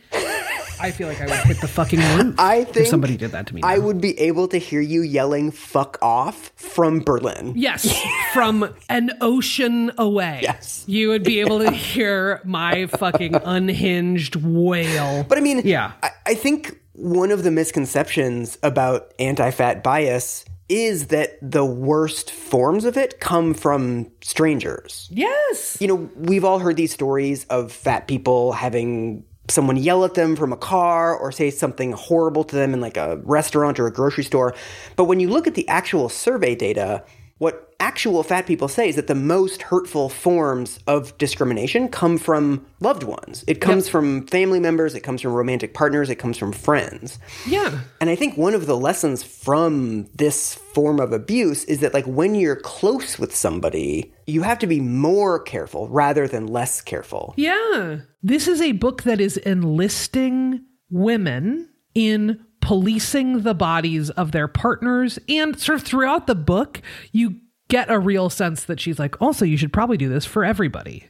[0.80, 2.36] I feel like I would hit the fucking roof.
[2.38, 3.62] I if think somebody did that to me.
[3.64, 7.54] I would be able to hear you yelling fuck off from Berlin.
[7.56, 7.98] Yes,
[8.34, 10.40] from an ocean away.
[10.44, 10.84] Yes.
[10.88, 15.24] You would be able to hear my fucking unhinged wail.
[15.24, 15.94] But I mean, Yeah.
[16.04, 22.32] I, I think one of the misconceptions about anti fat bias is that the worst
[22.32, 25.08] forms of it come from strangers.
[25.12, 25.78] yes.
[25.80, 30.36] You know, we've all heard these stories of fat people having someone yell at them
[30.36, 33.92] from a car or say something horrible to them in like a restaurant or a
[33.92, 34.56] grocery store.
[34.96, 37.04] But when you look at the actual survey data,
[37.38, 42.66] what actual fat people say is that the most hurtful forms of discrimination come from
[42.80, 43.44] loved ones.
[43.48, 47.20] It comes from family members, it comes from romantic partners, it comes from friends.
[47.46, 47.80] Yeah.
[48.02, 52.06] And I think one of the lessons from this form of abuse is that, like,
[52.06, 57.34] when you're close with somebody, you have to be more careful rather than less careful.
[57.38, 58.00] Yeah.
[58.24, 65.20] This is a book that is enlisting women in policing the bodies of their partners.
[65.30, 67.36] And sort of throughout the book, you
[67.68, 71.10] get a real sense that she's like, also, you should probably do this for everybody.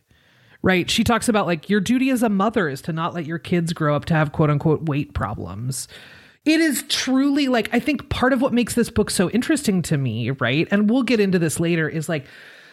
[0.61, 0.89] Right.
[0.89, 3.71] She talks about like your duty as a mother is to not let your kids
[3.71, 5.87] grow up to have quote unquote weight problems.
[6.43, 9.97] It is truly like, I think part of what makes this book so interesting to
[9.97, 10.67] me, right?
[10.71, 12.25] And we'll get into this later, is like,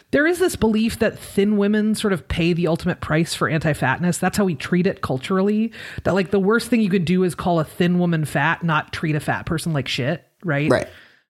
[0.09, 4.19] there is this belief that thin women sort of pay the ultimate price for anti-fatness.
[4.19, 5.71] That's how we treat it culturally.
[6.03, 8.93] That like the worst thing you could do is call a thin woman fat, not
[8.93, 10.69] treat a fat person like shit, right?
[10.69, 10.87] Right.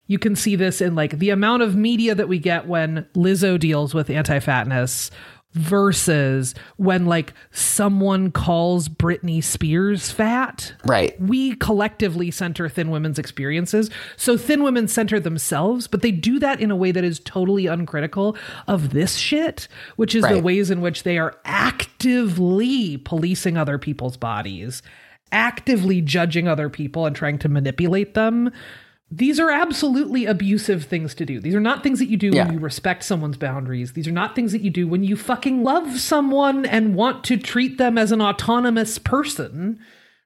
[0.08, 3.58] You can see this in like the amount of media that we get when Lizzo
[3.60, 5.12] deals with anti-fatness
[5.54, 11.20] versus when like someone calls Britney Spears fat Right.
[11.22, 13.92] we collectively center thin women's experiences.
[14.18, 17.68] So thin women center themselves, but they do that in a way that is totally
[17.68, 18.36] uncritical
[18.68, 24.18] of this shit, which is the ways in which they are actively policing other people's
[24.18, 24.82] bodies,
[25.32, 28.52] actively judging other people and trying to manipulate them.
[29.15, 31.39] These are absolutely abusive things to do.
[31.39, 32.45] These are not things that you do Yeah.
[32.45, 33.93] when you respect someone's boundaries.
[33.93, 37.38] These are not things that you do when you fucking love someone and want to
[37.38, 39.78] treat them as an autonomous person.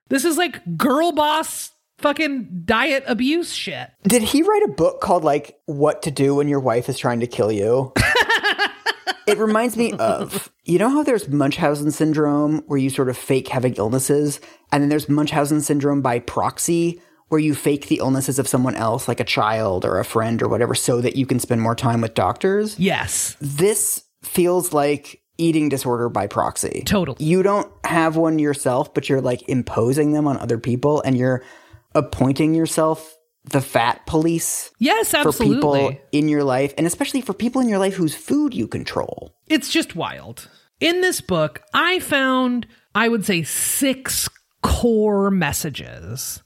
[0.10, 3.90] This is like girl boss fucking diet abuse shit.
[4.04, 7.20] Did he write a book called, like, What to Do When Your Wife is Trying
[7.20, 7.92] to Kill You?
[9.28, 13.50] it reminds me of, you know how there's Munchausen syndrome where you sort of fake
[13.50, 14.40] having illnesses?
[14.72, 19.08] And then there's Munchausen syndrome by proxy where you fake the illnesses of someone else,
[19.08, 22.02] like a child or a friend or whatever, so that you can spend more time
[22.02, 22.80] with doctors.
[22.80, 23.36] Yes.
[23.42, 26.84] This feels like eating disorder by proxy.
[26.86, 27.24] Totally.
[27.24, 31.44] You don't have one yourself, but you're like imposing them on other people and you're
[31.94, 33.14] appointing yourself
[33.50, 35.56] the fat police Yes, absolutely.
[35.56, 35.56] for
[35.92, 39.34] people in your life and especially for people in your life whose food you control.
[39.48, 40.50] It's just wild.
[40.80, 44.28] In this book, I found, I would say, six
[44.62, 46.44] core messages.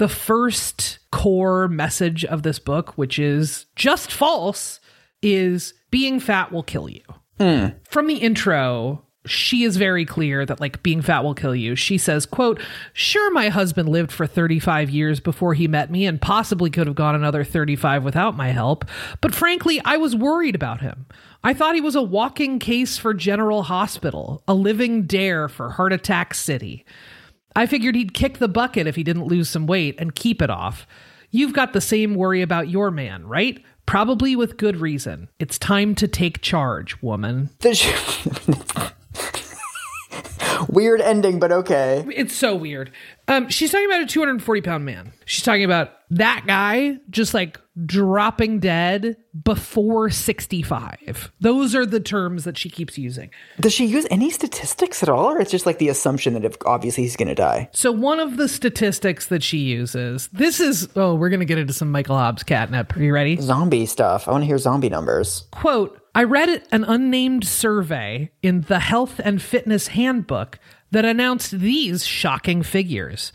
[0.00, 4.80] The first core message of this book, which is just false,
[5.20, 7.02] is being fat will kill you.
[7.36, 7.66] Hmm.
[7.86, 11.76] From the intro, she is very clear that like being fat will kill you.
[11.76, 12.62] She says, quote,
[12.94, 16.96] sure my husband lived for 35 years before he met me and possibly could have
[16.96, 18.86] gone another 35 without my help,
[19.20, 21.04] but frankly, I was worried about him.
[21.44, 25.92] I thought he was a walking case for General Hospital, a living dare for Heart
[25.92, 26.86] Attack City.
[27.56, 30.50] I figured he'd kick the bucket if he didn't lose some weight and keep it
[30.50, 30.86] off.
[31.30, 33.62] You've got the same worry about your man, right?
[33.86, 35.28] Probably with good reason.
[35.38, 37.50] It's time to take charge, woman.
[40.68, 42.04] Weird ending, but okay.
[42.14, 42.92] It's so weird.
[43.28, 45.12] Um, she's talking about a 240 pound man.
[45.24, 51.32] She's talking about that guy just like dropping dead before 65.
[51.40, 53.30] Those are the terms that she keeps using.
[53.60, 56.56] Does she use any statistics at all, or it's just like the assumption that if
[56.66, 57.68] obviously he's going to die?
[57.72, 61.58] So, one of the statistics that she uses, this is, oh, we're going to get
[61.58, 62.96] into some Michael Hobbs catnip.
[62.96, 63.36] Are you ready?
[63.40, 64.26] Zombie stuff.
[64.26, 65.46] I want to hear zombie numbers.
[65.52, 70.58] Quote, I read an unnamed survey in the Health and Fitness Handbook
[70.90, 73.32] that announced these shocking figures.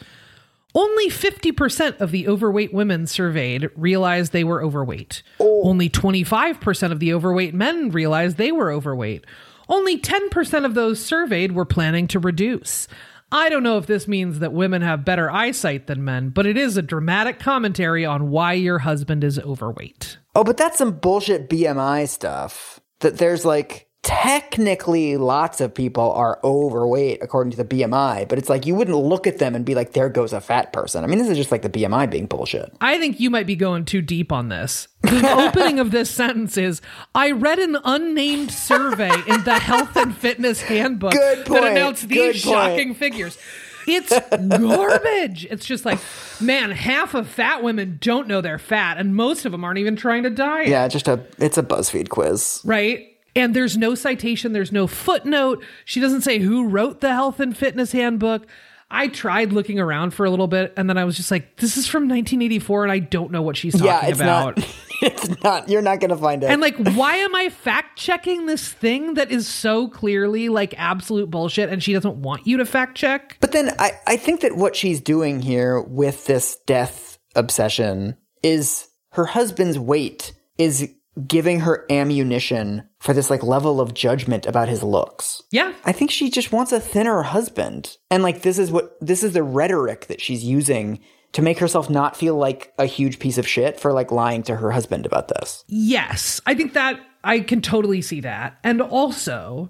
[0.73, 5.23] Only 50% of the overweight women surveyed realized they were overweight.
[5.39, 5.63] Oh.
[5.63, 9.25] Only 25% of the overweight men realized they were overweight.
[9.69, 12.89] Only 10% of those surveyed were planning to reduce.
[13.31, 16.57] I don't know if this means that women have better eyesight than men, but it
[16.57, 20.17] is a dramatic commentary on why your husband is overweight.
[20.35, 22.79] Oh, but that's some bullshit BMI stuff.
[22.99, 28.49] That there's like technically lots of people are overweight according to the BMI, but it's
[28.49, 31.03] like you wouldn't look at them and be like, there goes a fat person.
[31.03, 32.71] I mean, this is just like the BMI being bullshit.
[32.79, 34.87] I think you might be going too deep on this.
[35.01, 36.81] The opening of this sentence is
[37.15, 42.93] I read an unnamed survey in the Health and Fitness Handbook that announced these shocking
[42.93, 43.39] figures.
[43.87, 45.45] It's garbage.
[45.45, 45.99] It's just like,
[46.39, 49.95] man, half of fat women don't know they're fat, and most of them aren't even
[49.95, 50.67] trying to diet.
[50.67, 52.61] Yeah, just a it's a BuzzFeed quiz.
[52.63, 53.11] right?
[53.37, 55.61] And there's no citation, there's no footnote.
[55.83, 58.47] She doesn't say who wrote the health and fitness handbook.
[58.89, 61.75] I tried looking around for a little bit and then I was just like, this
[61.75, 64.57] is from 1984 and I don't know what she's talking yeah, it's about.
[64.57, 64.75] not.
[65.01, 65.69] It's not.
[65.69, 66.47] You're not gonna find it.
[66.47, 71.29] and like, why am I fact checking this thing that is so clearly like absolute
[71.29, 73.37] bullshit and she doesn't want you to fact check?
[73.39, 78.87] But then I, I think that what she's doing here with this death obsession is
[79.11, 80.89] her husband's weight is
[81.27, 85.41] giving her ammunition for this like level of judgment about his looks.
[85.51, 85.73] Yeah.
[85.85, 87.97] I think she just wants a thinner husband.
[88.11, 90.99] And like this is what this is the rhetoric that she's using
[91.35, 94.55] to make herself not feel like a huge piece of shit for like lying to
[94.57, 95.63] her husband about this.
[95.67, 98.57] Yes, I think that I can totally see that.
[98.63, 99.69] And also,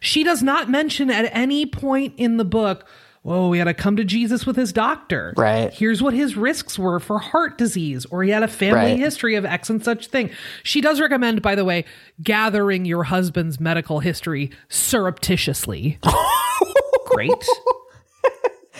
[0.00, 2.86] she does not mention at any point in the book,
[3.22, 5.34] whoa, he had to come to Jesus with his doctor.
[5.36, 5.72] Right.
[5.72, 8.98] Here's what his risks were for heart disease, or he had a family Right.
[8.98, 10.30] history of X and such thing.
[10.62, 11.84] She does recommend, by the way,
[12.22, 15.98] gathering your husband's medical history surreptitiously.
[17.06, 17.32] Great.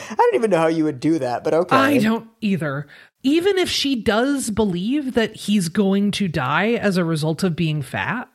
[0.09, 1.77] I don't even know how you would do that, but okay.
[1.77, 2.87] I don't either.
[3.23, 7.83] Even if she does believe that he's going to die as a result of being
[7.83, 8.29] fat,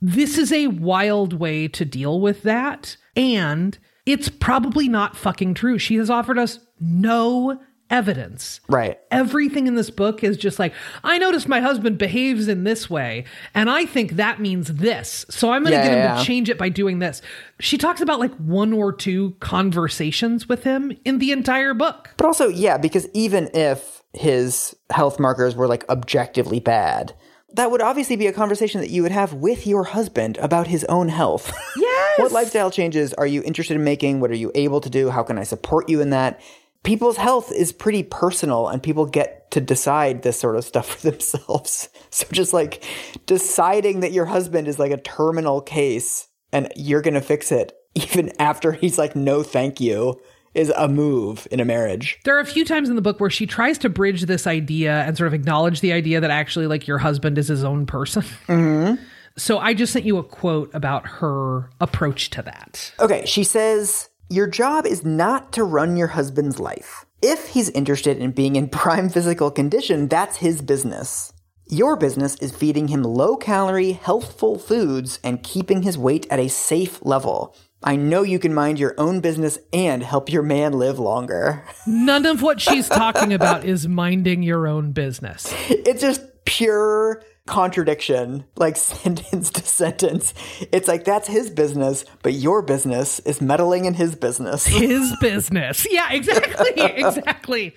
[0.00, 2.96] this is a wild way to deal with that.
[3.16, 5.78] And it's probably not fucking true.
[5.78, 8.60] She has offered us no evidence.
[8.68, 8.98] Right.
[9.10, 13.24] Everything in this book is just like, I noticed my husband behaves in this way,
[13.54, 15.26] and I think that means this.
[15.30, 17.22] So I'm going to Yeah, get him yeah, to change it by doing this.
[17.60, 22.10] She talks about like one or two conversations with him in the entire book.
[22.16, 27.14] But also, yeah, because even if his health markers were like objectively bad,
[27.54, 30.84] that would obviously be a conversation that you would have with your husband about his
[30.84, 31.52] own health.
[31.76, 32.18] Yes.
[32.20, 34.20] what lifestyle changes are you interested in making?
[34.20, 35.10] What are you able to do?
[35.10, 36.40] How can I support you in that?
[36.84, 41.10] People's health is pretty personal and people get to decide this sort of stuff for
[41.10, 41.88] themselves.
[42.10, 42.84] So just like
[43.26, 47.72] deciding that your husband is like a terminal case and you're going to fix it
[47.96, 50.20] even after he's like no thank you
[50.54, 52.18] is a move in a marriage.
[52.24, 55.02] There are a few times in the book where she tries to bridge this idea
[55.02, 58.22] and sort of acknowledge the idea that actually, like, your husband is his own person.
[58.46, 59.02] Mm-hmm.
[59.36, 62.92] So I just sent you a quote about her approach to that.
[63.00, 67.06] Okay, she says, Your job is not to run your husband's life.
[67.22, 71.32] If he's interested in being in prime physical condition, that's his business.
[71.68, 76.48] Your business is feeding him low calorie, healthful foods and keeping his weight at a
[76.48, 77.54] safe level.
[77.84, 81.62] I know you can mind your own business and help your man live longer.
[81.86, 85.54] None of what she's talking about is minding your own business.
[85.68, 90.34] It's just pure contradiction, like sentence to sentence.
[90.72, 94.66] It's like that's his business, but your business is meddling in his business.
[94.84, 95.86] His business.
[95.90, 96.72] Yeah, exactly.
[97.04, 97.74] Exactly.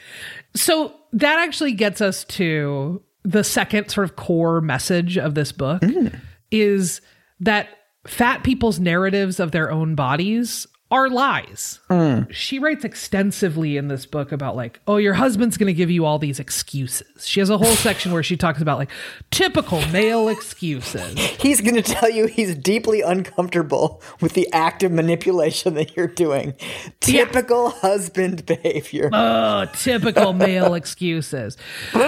[0.56, 5.82] So that actually gets us to the second sort of core message of this book
[5.82, 6.18] mm.
[6.52, 7.02] is
[7.40, 7.70] that
[8.06, 11.80] fat people's narratives of their own bodies are lies.
[11.90, 12.32] Mm.
[12.32, 16.06] She writes extensively in this book about like, oh, your husband's going to give you
[16.06, 17.28] all these excuses.
[17.28, 18.90] She has a whole section where she talks about like
[19.30, 21.18] typical male excuses.
[21.18, 26.54] He's going to tell you he's deeply uncomfortable with the active manipulation that you're doing.
[27.02, 29.10] Typical husband behavior.
[29.12, 31.58] Oh, typical male excuses.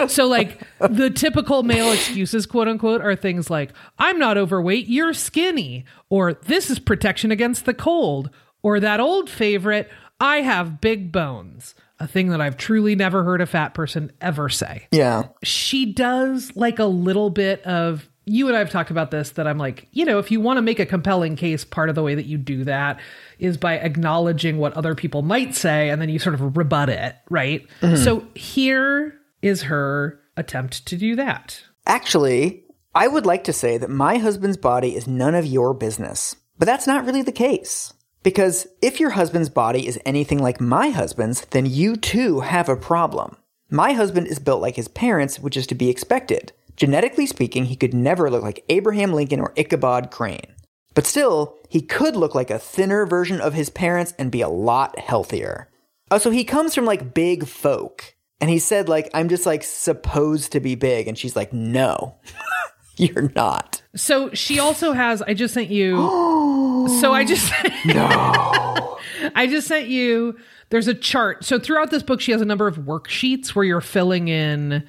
[0.07, 5.13] So, like, the typical male excuses, quote unquote, are things like, I'm not overweight, you're
[5.13, 8.29] skinny, or this is protection against the cold,
[8.61, 9.89] or that old favorite,
[10.19, 11.75] I have big bones.
[12.01, 14.87] A thing that I've truly never heard a fat person ever say.
[14.91, 15.23] yeah.
[15.43, 18.09] She does like a little bit of.
[18.25, 20.57] You and I have talked about this that I'm like, you know, if you want
[20.57, 22.99] to make a compelling case, part of the way that you do that
[23.39, 27.15] is by acknowledging what other people might say and then you sort of rebut it,
[27.31, 27.67] right?
[27.81, 27.95] Mm-hmm.
[28.03, 31.63] So here is her attempt to do that.
[31.87, 36.35] Actually, I would like to say that my husband's body is none of your business.
[36.59, 37.93] But that's not really the case.
[38.21, 42.75] Because if your husband's body is anything like my husband's, then you too have a
[42.75, 43.37] problem.
[43.69, 46.51] My husband is built like his parents, which is to be expected.
[46.75, 50.55] Genetically speaking, he could never look like Abraham Lincoln or Ichabod Crane.
[50.95, 54.49] But still, he could look like a thinner version of his parents and be a
[54.49, 55.69] lot healthier.
[56.11, 58.15] Oh, so he comes from like big folk.
[58.41, 61.07] And he said, like, I'm just like supposed to be big.
[61.07, 62.15] And she's like, no,
[63.15, 63.81] you're not.
[63.95, 65.95] So she also has, I just sent you.
[66.99, 67.51] so I just.
[67.85, 68.97] No.
[69.35, 70.37] I just sent you.
[70.69, 71.45] There's a chart.
[71.45, 74.85] So throughout this book, she has a number of worksheets where you're filling in.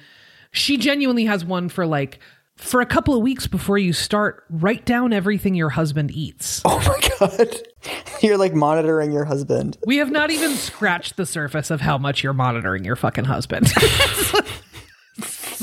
[0.51, 2.19] She genuinely has one for like,
[2.57, 6.61] for a couple of weeks before you start, write down everything your husband eats.
[6.65, 7.55] Oh my God.
[8.21, 9.77] You're like monitoring your husband.
[9.85, 13.71] We have not even scratched the surface of how much you're monitoring your fucking husband.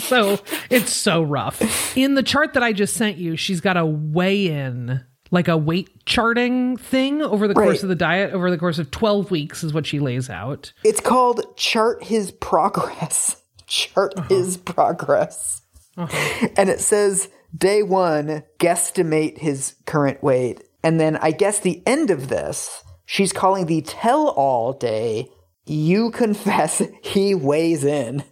[0.09, 0.41] so
[0.71, 1.97] it's so rough.
[1.97, 5.57] In the chart that I just sent you, she's got a weigh in, like a
[5.57, 9.63] weight charting thing over the course of the diet, over the course of 12 weeks,
[9.63, 10.73] is what she lays out.
[10.85, 13.43] It's called Chart His Progress.
[13.67, 14.29] Chart uh-huh.
[14.29, 15.63] His Progress.
[15.97, 16.49] Uh-huh.
[16.57, 20.63] And it says day one, guesstimate his current weight.
[20.83, 25.29] And then I guess the end of this, she's calling the tell all day,
[25.67, 28.25] you confess he weighs in.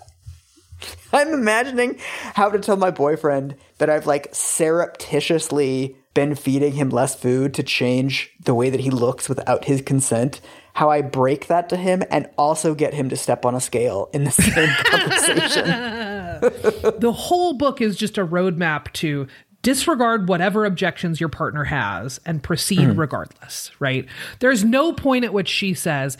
[1.13, 1.99] I'm imagining
[2.35, 7.63] how to tell my boyfriend that I've like surreptitiously been feeding him less food to
[7.63, 10.41] change the way that he looks without his consent.
[10.75, 14.11] How I break that to him and also get him to step on a scale
[14.13, 15.95] in the same conversation.
[16.41, 19.27] The whole book is just a roadmap to
[19.63, 22.99] disregard whatever objections your partner has and proceed mm.
[22.99, 24.07] regardless, right?
[24.39, 26.17] There's no point at which she says,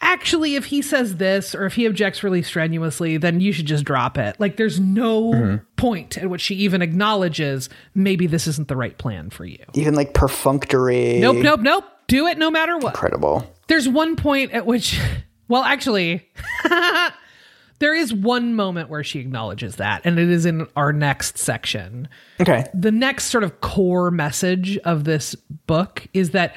[0.00, 3.84] actually, if he says this or if he objects really strenuously, then you should just
[3.84, 4.38] drop it.
[4.38, 5.64] Like, there's no mm-hmm.
[5.76, 9.64] point at which she even acknowledges maybe this isn't the right plan for you.
[9.74, 11.18] Even like perfunctory.
[11.18, 11.84] Nope, nope, nope.
[12.06, 12.94] Do it no matter what.
[12.94, 13.54] Incredible.
[13.66, 14.98] There's one point at which,
[15.48, 16.26] well, actually,
[17.78, 22.08] there is one moment where she acknowledges that, and it is in our next section.
[22.40, 22.66] Okay.
[22.72, 26.56] The next sort of core message of this book is that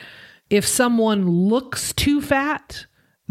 [0.49, 2.85] if someone looks too fat,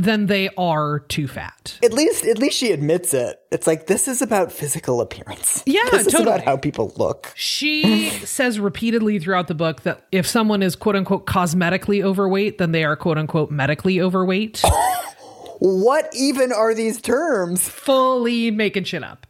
[0.04, 1.78] then they are too fat.
[1.82, 3.40] At least, at least she admits it.
[3.50, 5.62] It's like this is about physical appearance.
[5.66, 7.32] Yeah, this is about how people look.
[7.36, 12.72] She says repeatedly throughout the book that if someone is quote unquote cosmetically overweight, then
[12.72, 14.62] they are quote unquote medically overweight.
[15.60, 17.68] What even are these terms?
[17.68, 19.26] fully making shit up.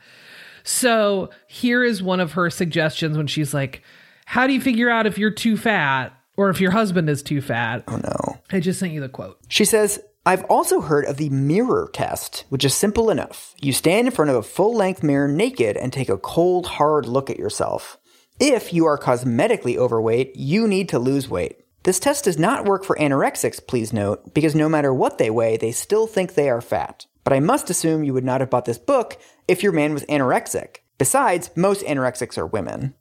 [0.63, 3.83] So here is one of her suggestions when she's like,
[4.27, 7.41] How do you figure out if you're too fat or if your husband is too
[7.41, 7.83] fat?
[7.89, 8.39] Oh no.
[8.53, 9.39] I just sent you the quote.
[9.49, 9.99] She says,
[10.31, 13.53] I've also heard of the mirror test, which is simple enough.
[13.61, 17.05] You stand in front of a full length mirror naked and take a cold, hard
[17.07, 17.99] look at yourself.
[18.39, 21.65] If you are cosmetically overweight, you need to lose weight.
[21.83, 25.57] This test does not work for anorexics, please note, because no matter what they weigh,
[25.57, 27.07] they still think they are fat.
[27.25, 30.05] But I must assume you would not have bought this book if your man was
[30.05, 30.77] anorexic.
[30.97, 32.95] Besides, most anorexics are women.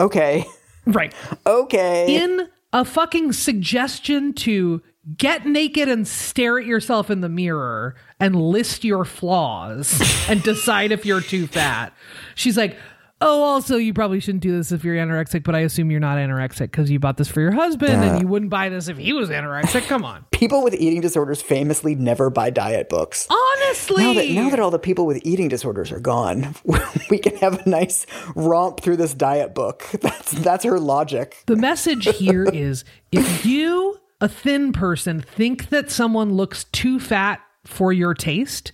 [0.00, 0.46] Okay.
[0.84, 1.14] Right.
[1.46, 2.16] Okay.
[2.16, 4.82] In a fucking suggestion to
[5.16, 10.92] get naked and stare at yourself in the mirror and list your flaws and decide
[10.92, 11.92] if you're too fat.
[12.34, 12.76] She's like,
[13.24, 16.18] Oh, also, you probably shouldn't do this if you're anorexic, but I assume you're not
[16.18, 19.12] anorexic because you bought this for your husband and you wouldn't buy this if he
[19.12, 19.86] was anorexic.
[19.86, 20.24] Come on.
[20.32, 23.28] People with eating disorders famously never buy diet books.
[23.30, 24.02] Honestly.
[24.02, 26.56] Now that, now that all the people with eating disorders are gone,
[27.10, 29.88] we can have a nice romp through this diet book.
[30.00, 31.44] That's that's her logic.
[31.46, 37.40] The message here is if you, a thin person, think that someone looks too fat
[37.64, 38.72] for your taste,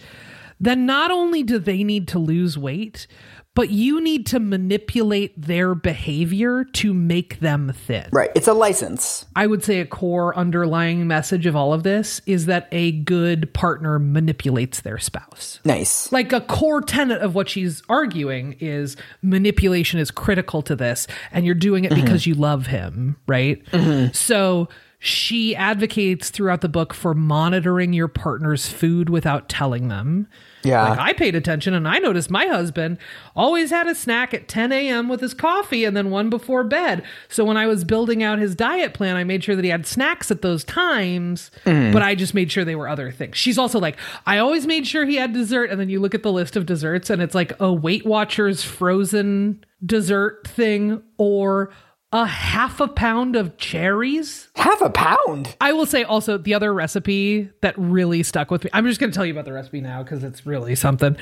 [0.61, 3.07] then not only do they need to lose weight,
[3.55, 8.07] but you need to manipulate their behavior to make them thin.
[8.13, 8.31] Right.
[8.37, 9.25] It's a license.
[9.35, 13.53] I would say a core underlying message of all of this is that a good
[13.55, 15.61] partner manipulates their spouse.
[15.65, 16.13] Nice.
[16.13, 21.47] Like a core tenet of what she's arguing is manipulation is critical to this, and
[21.47, 22.05] you're doing it mm-hmm.
[22.05, 23.65] because you love him, right?
[23.73, 24.13] Mm-hmm.
[24.13, 24.69] So
[25.01, 30.27] she advocates throughout the book for monitoring your partner's food without telling them.
[30.65, 30.89] Yeah.
[30.89, 32.99] Like I paid attention and I noticed my husband
[33.37, 35.09] always had a snack at 10 a.m.
[35.09, 37.05] with his coffee and then one before bed.
[37.29, 39.87] So when I was building out his diet plan, I made sure that he had
[39.87, 41.93] snacks at those times, mm.
[41.93, 43.37] but I just made sure they were other things.
[43.37, 43.97] She's also like,
[44.27, 45.71] I always made sure he had dessert.
[45.71, 48.65] And then you look at the list of desserts and it's like a Weight Watchers
[48.65, 51.71] frozen dessert thing or
[52.13, 54.49] a half a pound of cherries.
[54.57, 55.57] Half a pound.
[55.61, 58.71] I will say also the other recipe that really stuck with me.
[58.73, 61.17] I'm just going to tell you about the recipe now because it's really something.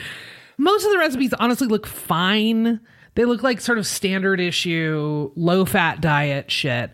[0.58, 2.80] Most of the recipes honestly look fine.
[3.14, 6.90] They look like sort of standard issue, low fat diet shit.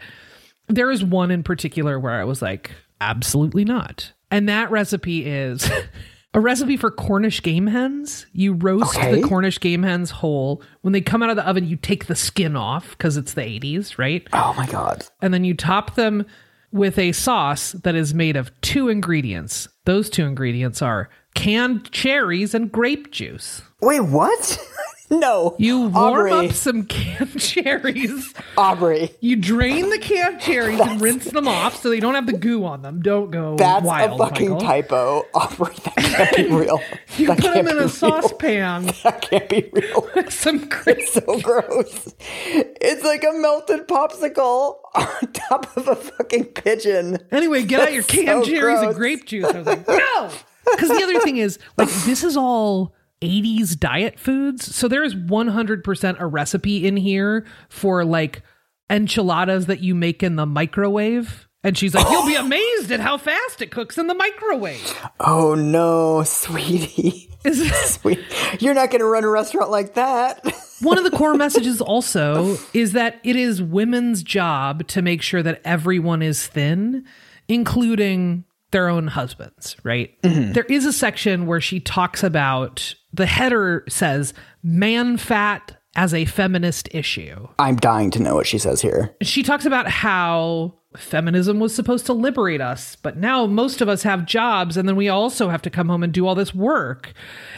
[0.69, 2.71] There is one in particular where I was like,
[3.01, 4.13] absolutely not.
[4.31, 5.69] And that recipe is
[6.35, 8.27] a recipe for Cornish game hens.
[8.33, 9.21] You roast Okay.
[9.21, 10.63] the Cornish game hens whole.
[10.81, 13.43] When they come out of the oven, you take the skin off because it's the
[13.43, 14.27] 80s, right?
[14.33, 15.05] Oh my god.
[15.21, 16.25] and then you top them
[16.73, 19.69] with a sauce that is made of two ingredients.
[19.85, 23.61] Those two ingredients are canned cherries and grape juice.
[23.83, 24.59] Wait, what?
[25.13, 25.55] no.
[25.59, 26.33] You warm Aubrey.
[26.49, 28.35] up some canned cherries.
[28.57, 29.11] Aubrey.
[29.21, 32.65] You drain the canned cherries and rinse them off so they don't have the goo
[32.65, 33.03] on them.
[33.03, 34.67] Don't go That's wild, a fucking Michael.
[34.67, 35.27] typo.
[35.35, 36.81] Aubrey, that can't be real.
[37.17, 37.89] You that put them in a real.
[37.89, 40.09] saucepan That can't be real.
[40.31, 41.07] some grape.
[41.09, 42.15] so gross.
[42.47, 47.19] It's like a melted popsicle on top of a fucking pigeon.
[47.31, 49.47] Anyway, get out your canned so cherries and grape juice.
[49.47, 50.31] I was like, no.
[50.71, 54.75] Because the other thing is, like, this is all 80s diet foods.
[54.75, 58.43] So there is 100% a recipe in here for like
[58.91, 61.49] enchiladas that you make in the microwave.
[61.65, 62.45] And she's like, you'll be oh.
[62.45, 65.01] amazed at how fast it cooks in the microwave.
[65.21, 67.29] Oh no, sweetie.
[67.45, 68.21] Is Sweet.
[68.61, 70.45] You're not going to run a restaurant like that.
[70.81, 75.43] One of the core messages also is that it is women's job to make sure
[75.43, 77.05] that everyone is thin,
[77.49, 80.21] including their own husbands, right?
[80.23, 80.53] Mm-hmm.
[80.53, 86.25] There is a section where she talks about the header says man fat as a
[86.25, 87.49] feminist issue.
[87.59, 89.15] I'm dying to know what she says here.
[89.21, 94.03] She talks about how feminism was supposed to liberate us, but now most of us
[94.03, 97.13] have jobs and then we also have to come home and do all this work.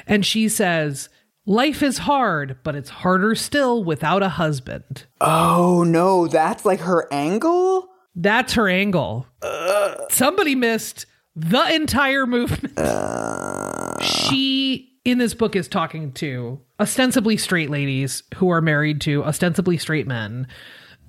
[0.07, 1.09] And she says,
[1.47, 5.05] Life is hard, but it's harder still without a husband.
[5.21, 7.89] Oh no, that's like her angle?
[8.17, 9.27] That's her angle.
[10.09, 11.05] Somebody missed
[11.37, 12.79] the entire movement.
[12.79, 14.01] Uh.
[14.01, 19.77] she, in this book, is talking to ostensibly straight ladies who are married to ostensibly
[19.77, 20.47] straight men,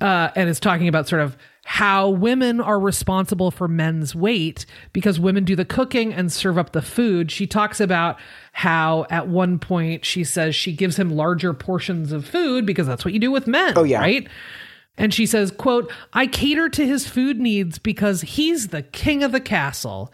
[0.02, 5.20] uh, and is talking about sort of how women are responsible for men's weight because
[5.20, 7.32] women do the cooking and serve up the food.
[7.32, 8.20] She talks about
[8.52, 13.04] how at one point she says she gives him larger portions of food because that's
[13.04, 13.74] what you do with men.
[13.76, 14.00] Oh, yeah.
[14.00, 14.28] Right?
[14.98, 19.32] And she says, quote, I cater to his food needs because he's the king of
[19.32, 20.14] the castle.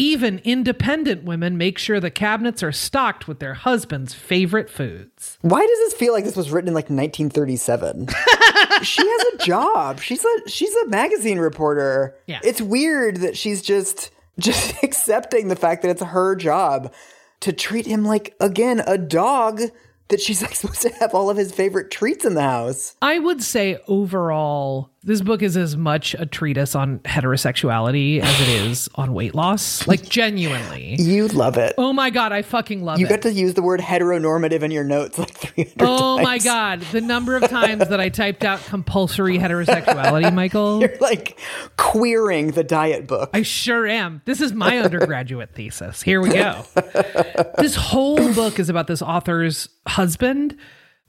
[0.00, 5.36] Even independent women make sure the cabinets are stocked with their husband's favorite foods.
[5.42, 8.08] Why does this feel like this was written in like 1937?
[8.82, 10.00] she has a job.
[10.00, 12.16] She's a she's a magazine reporter.
[12.24, 12.40] Yeah.
[12.42, 16.94] It's weird that she's just just accepting the fact that it's her job
[17.40, 19.60] to treat him like again a dog
[20.08, 22.96] that she's like supposed to have all of his favorite treats in the house.
[23.02, 28.48] I would say overall, this book is as much a treatise on heterosexuality as it
[28.48, 29.86] is on weight loss.
[29.88, 30.96] Like, genuinely.
[31.00, 31.74] You love it.
[31.78, 33.10] Oh my God, I fucking love You it.
[33.10, 36.24] You got to use the word heteronormative in your notes like 300 Oh times.
[36.24, 36.80] my God.
[36.92, 40.80] The number of times that I typed out compulsory heterosexuality, Michael.
[40.80, 41.38] You're like
[41.78, 43.30] queering the diet book.
[43.32, 44.20] I sure am.
[44.26, 46.02] This is my undergraduate thesis.
[46.02, 46.64] Here we go.
[47.56, 50.56] this whole book is about this author's husband,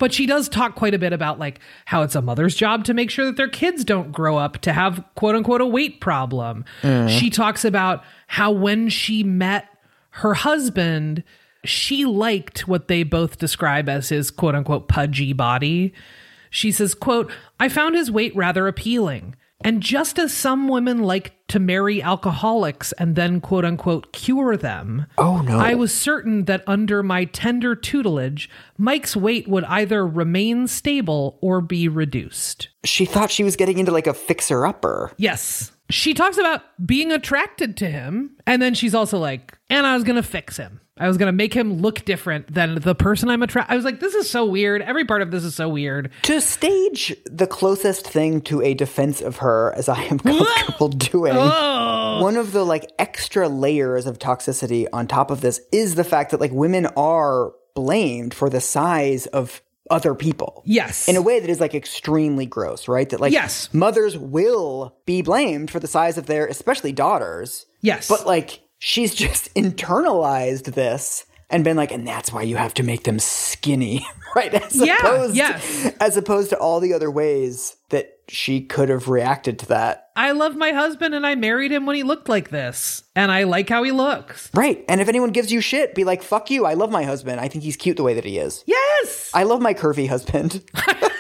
[0.02, 2.92] but she does talk quite a bit about like how it's a mother's job to
[2.92, 6.66] make sure that their kids don't grow up to have quote unquote a weight problem.
[6.82, 7.08] Mm.
[7.08, 9.68] She talks about how when she met
[10.10, 11.24] her husband,
[11.64, 15.94] she liked what they both describe as his quote unquote pudgy body.
[16.50, 19.36] She says, quote, I found his weight rather appealing.
[19.64, 25.06] And just as some women like to marry alcoholics and then quote unquote cure them,
[25.18, 25.60] Oh, no.
[25.60, 31.62] I was certain that under my tender tutelage, Mike's weight would either remain stable or
[31.62, 32.70] be reduced.
[32.84, 35.12] She thought she was getting into like a fixer upper.
[35.18, 35.72] Yes.
[35.90, 40.06] She talks about being attracted to him, and then she's also like, and I was
[40.06, 40.80] going to fix him.
[41.02, 43.74] I was going to make him look different than the person I'm attracted.
[43.74, 44.84] I was like, this is so weird.
[44.84, 46.12] Every part of this is so weird.
[46.24, 51.34] To stage the closest thing to a defense of her as I am comfortable doing,
[51.36, 52.20] oh.
[52.22, 56.30] one of the like extra layers of toxicity on top of this is the fact
[56.32, 60.62] that like women are blamed for the size of other people.
[60.66, 61.08] Yes.
[61.10, 63.10] In a way that is like extremely gross, right?
[63.10, 63.74] That like Yes.
[63.74, 67.66] mothers will be blamed for the size of their especially daughters.
[67.82, 68.08] Yes.
[68.08, 72.84] But like she's just internalized this and been like, and that's why you have to
[72.84, 74.06] make them skinny,
[74.36, 74.54] right?
[74.54, 75.92] As Yeah, opposed, yes.
[76.00, 80.08] as opposed to all the other ways that she could have reacted to that.
[80.16, 83.04] I love my husband and I married him when he looked like this.
[83.18, 84.50] And I like how he looks.
[84.54, 84.86] Right.
[84.88, 86.66] And if anyone gives you shit, be like, fuck you.
[86.66, 87.42] I love my husband.
[87.42, 88.64] I think he's cute the way that he is.
[88.66, 89.30] Yes.
[89.34, 90.64] I love my curvy husband.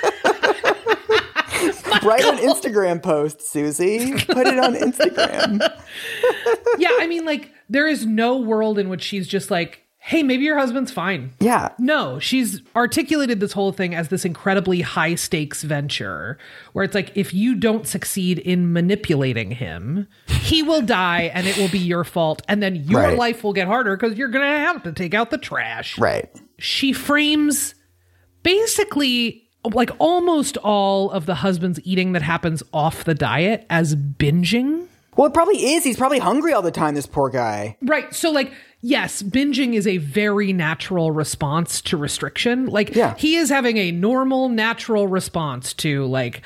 [2.03, 4.13] Write an Instagram post, Suzy.
[4.25, 5.59] Put it on Instagram.
[6.77, 6.89] yeah.
[6.99, 10.57] I mean, like, there is no world in which she's just like, hey, maybe your
[10.57, 11.31] husband's fine.
[11.39, 11.69] Yeah.
[11.77, 16.39] No, she's articulated this whole thing as this incredibly high stakes venture
[16.73, 21.55] where it's like, if you don't succeed in manipulating him, he will die and it
[21.55, 22.41] will be your fault.
[22.47, 23.17] And then your Right.
[23.17, 25.99] life will get harder because you're going to have to take out the trash.
[25.99, 26.29] Right.
[26.57, 27.75] She frames
[28.41, 34.88] basically like almost all of the husband's eating that happens off the diet as binging.
[35.16, 35.84] Well, it probably is.
[35.84, 37.76] He's probably hungry all the time, this poor guy.
[37.82, 38.14] Right.
[38.16, 42.68] So, like, yes, binging is a very natural response to restriction.
[42.68, 43.16] Like, Yeah.
[43.18, 46.41] he is having a normal, natural response to, like,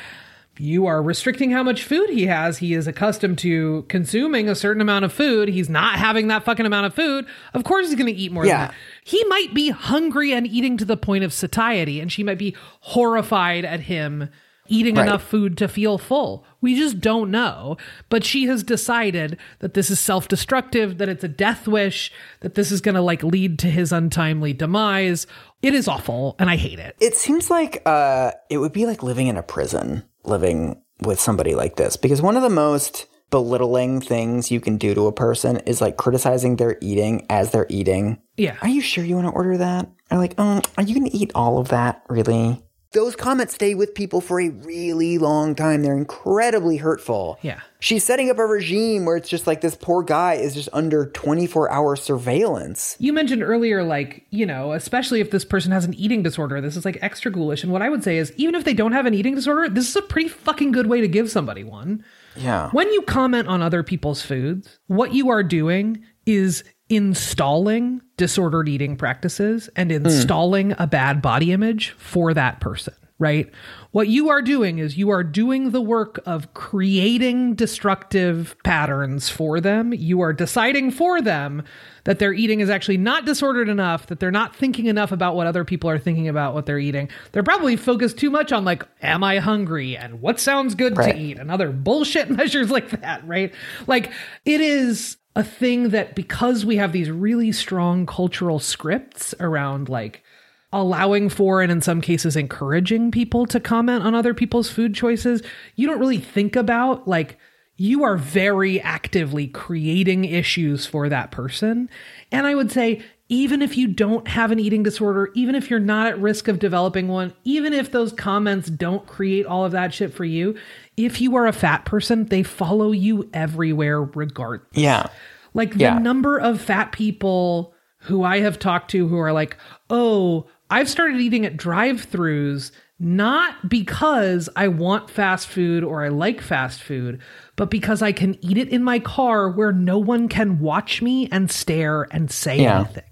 [0.57, 2.59] you are restricting how much food he has.
[2.59, 5.49] He is accustomed to consuming a certain amount of food.
[5.49, 7.25] He's not having that fucking amount of food.
[7.53, 8.57] Of course, he's going to eat more Yeah.
[8.57, 8.75] than that.
[9.03, 12.55] He might be hungry and eating to the point of satiety, and she might be
[12.81, 14.29] horrified at him
[14.67, 15.07] eating Right.
[15.07, 16.43] enough food to feel full.
[16.59, 17.77] We just don't know.
[18.09, 22.55] But she has decided that this is self destructive, that it's a death wish, that
[22.55, 25.27] this is going to like lead to his untimely demise.
[25.65, 26.95] It is awful, and I hate it.
[26.99, 31.55] It seems like uh, it would be like living in a prison, living with somebody
[31.55, 31.97] like this.
[31.97, 35.97] Because one of the most belittling things you can do to a person is like
[35.97, 38.21] criticizing their eating as they're eating.
[38.37, 38.57] Yeah.
[38.61, 39.89] Are you sure you want to order that?
[40.11, 42.03] Or like, um, are you going to eat all of that?
[42.09, 42.63] Really?
[42.95, 45.83] Those comments stay with people for a really long time.
[45.83, 47.37] They're incredibly hurtful.
[47.41, 47.59] Yeah.
[47.79, 51.07] She's setting up a regime where it's just like this poor guy is just under
[51.07, 52.95] 24 hour surveillance.
[52.97, 56.77] You mentioned earlier, like, you know, especially if this person has an eating disorder, this
[56.77, 57.63] is like extra ghoulish.
[57.63, 59.89] And what I would say is, even if they don't have an eating disorder, this
[59.89, 62.03] is a pretty fucking good way to give somebody one.
[62.37, 62.69] Yeah.
[62.71, 68.95] When you comment on other people's foods, what you are doing is installing disordered eating
[68.95, 70.05] practices and hmm.
[70.05, 73.51] installing a bad body image for that person, right?
[73.91, 79.61] What you are doing is you are doing the work of creating destructive patterns for
[79.61, 79.93] them.
[79.93, 81.63] You are deciding for them
[82.03, 85.47] that their eating is actually not disordered enough, that they're not thinking enough about what
[85.47, 87.09] other people are thinking about what they're eating.
[87.31, 91.15] They're probably focused too much on, like, am I hungry and what sounds good Right.
[91.15, 93.53] to eat and other bullshit measures like that, right?
[93.87, 94.11] Like,
[94.43, 100.23] it is a thing that because we have these really strong cultural scripts around, like,
[100.71, 105.41] allowing for and in some cases encouraging people to comment on other people's food choices,
[105.75, 107.37] you don't really think about like
[107.77, 111.89] you are very actively creating issues for that person.
[112.31, 115.79] And I would say even if you don't have an eating disorder, even if you're
[115.79, 119.93] not at risk of developing one, even if those comments don't create all of that
[119.93, 120.55] shit for you,
[120.95, 124.69] if you are a fat person, they follow you everywhere regardless.
[124.73, 125.07] Yeah.
[125.55, 125.97] Like the Yeah.
[125.99, 129.57] number of fat people who I have talked to who are like,
[129.89, 136.07] oh, I've started eating at drive throughs not because I want fast food or I
[136.09, 137.19] like fast food,
[137.57, 141.27] but because I can eat it in my car where no one can watch me
[141.29, 142.79] and stare and say Yeah.
[142.81, 143.03] anything.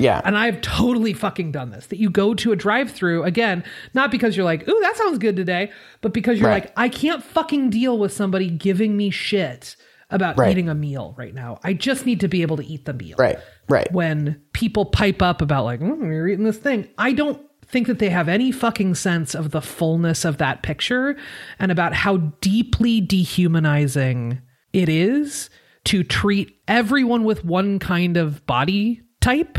[0.00, 0.20] Yeah.
[0.24, 1.86] And I've totally fucking done this.
[1.86, 3.62] That you go to a drive through again,
[3.94, 5.70] not because you're like, ooh, that sounds good today,
[6.00, 6.64] but because you're Right.
[6.64, 9.76] like, I can't fucking deal with somebody giving me shit
[10.10, 10.50] about Right.
[10.50, 11.58] eating a meal right now.
[11.64, 13.16] I just need to be able to eat the meal.
[13.18, 13.38] right.
[13.68, 13.90] Right.
[13.92, 17.98] When people pipe up about like, mm, you're eating this thing, I don't think that
[17.98, 21.16] they have any fucking sense of the fullness of that picture
[21.58, 24.40] and about how deeply dehumanizing
[24.72, 25.48] it is
[25.84, 29.58] to treat everyone with one kind of body type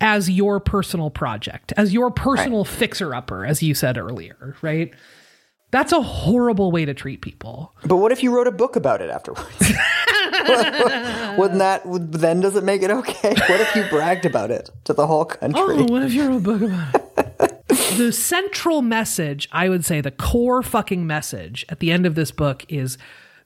[0.00, 4.92] as your personal project, as your personal fixer upper, as you said earlier, right?
[5.70, 7.74] That's a horrible way to treat people.
[7.84, 9.44] But what if you wrote a book about it afterwards?
[11.38, 13.34] Wouldn't that would- then does it make it okay?
[13.48, 15.60] What if you bragged about it to the whole country?
[15.60, 17.68] Oh, what if you wrote a book about it?
[17.96, 22.30] the central message, I would say, the core fucking message at the end of this
[22.30, 22.96] book is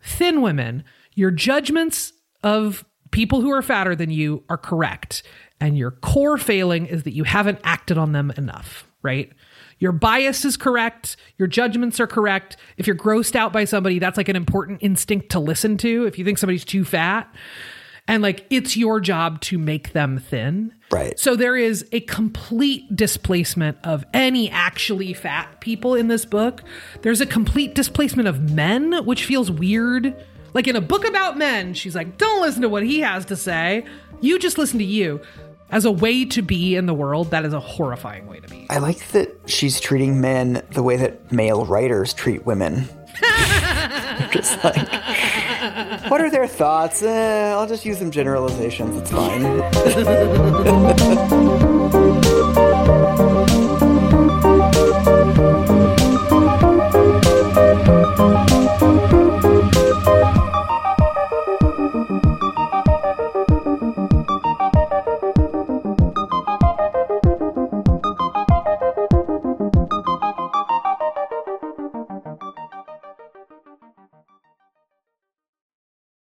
[0.03, 0.85] thin women,
[1.15, 5.23] your judgments of people who are fatter than you are correct.
[5.61, 9.31] And your core failing is that you haven't acted on them enough, right?
[9.79, 11.17] Your bias is correct.
[11.39, 12.57] Your judgments are correct.
[12.77, 16.07] If you're grossed out by somebody, that's like an important instinct to listen to.
[16.07, 17.33] If you think somebody's too fat,
[18.07, 20.75] and like it's your job to make them thin.
[20.91, 21.19] Right.
[21.19, 26.63] So there is a complete displacement of any actually fat people in this book.
[27.03, 30.15] There's a complete displacement of men, which feels weird.
[30.53, 33.37] Like in a book about men, she's like, don't listen to what he has to
[33.37, 33.85] say.
[34.21, 35.21] You just listen to you.
[35.73, 38.67] As a way to be in the world, that is a horrifying way to be.
[38.69, 42.89] I like that she's treating men the way that male writers treat women.
[44.33, 44.77] just like,
[46.11, 47.03] what are their thoughts?
[47.03, 48.97] Eh, I'll just use some generalizations.
[48.97, 49.45] It's fine.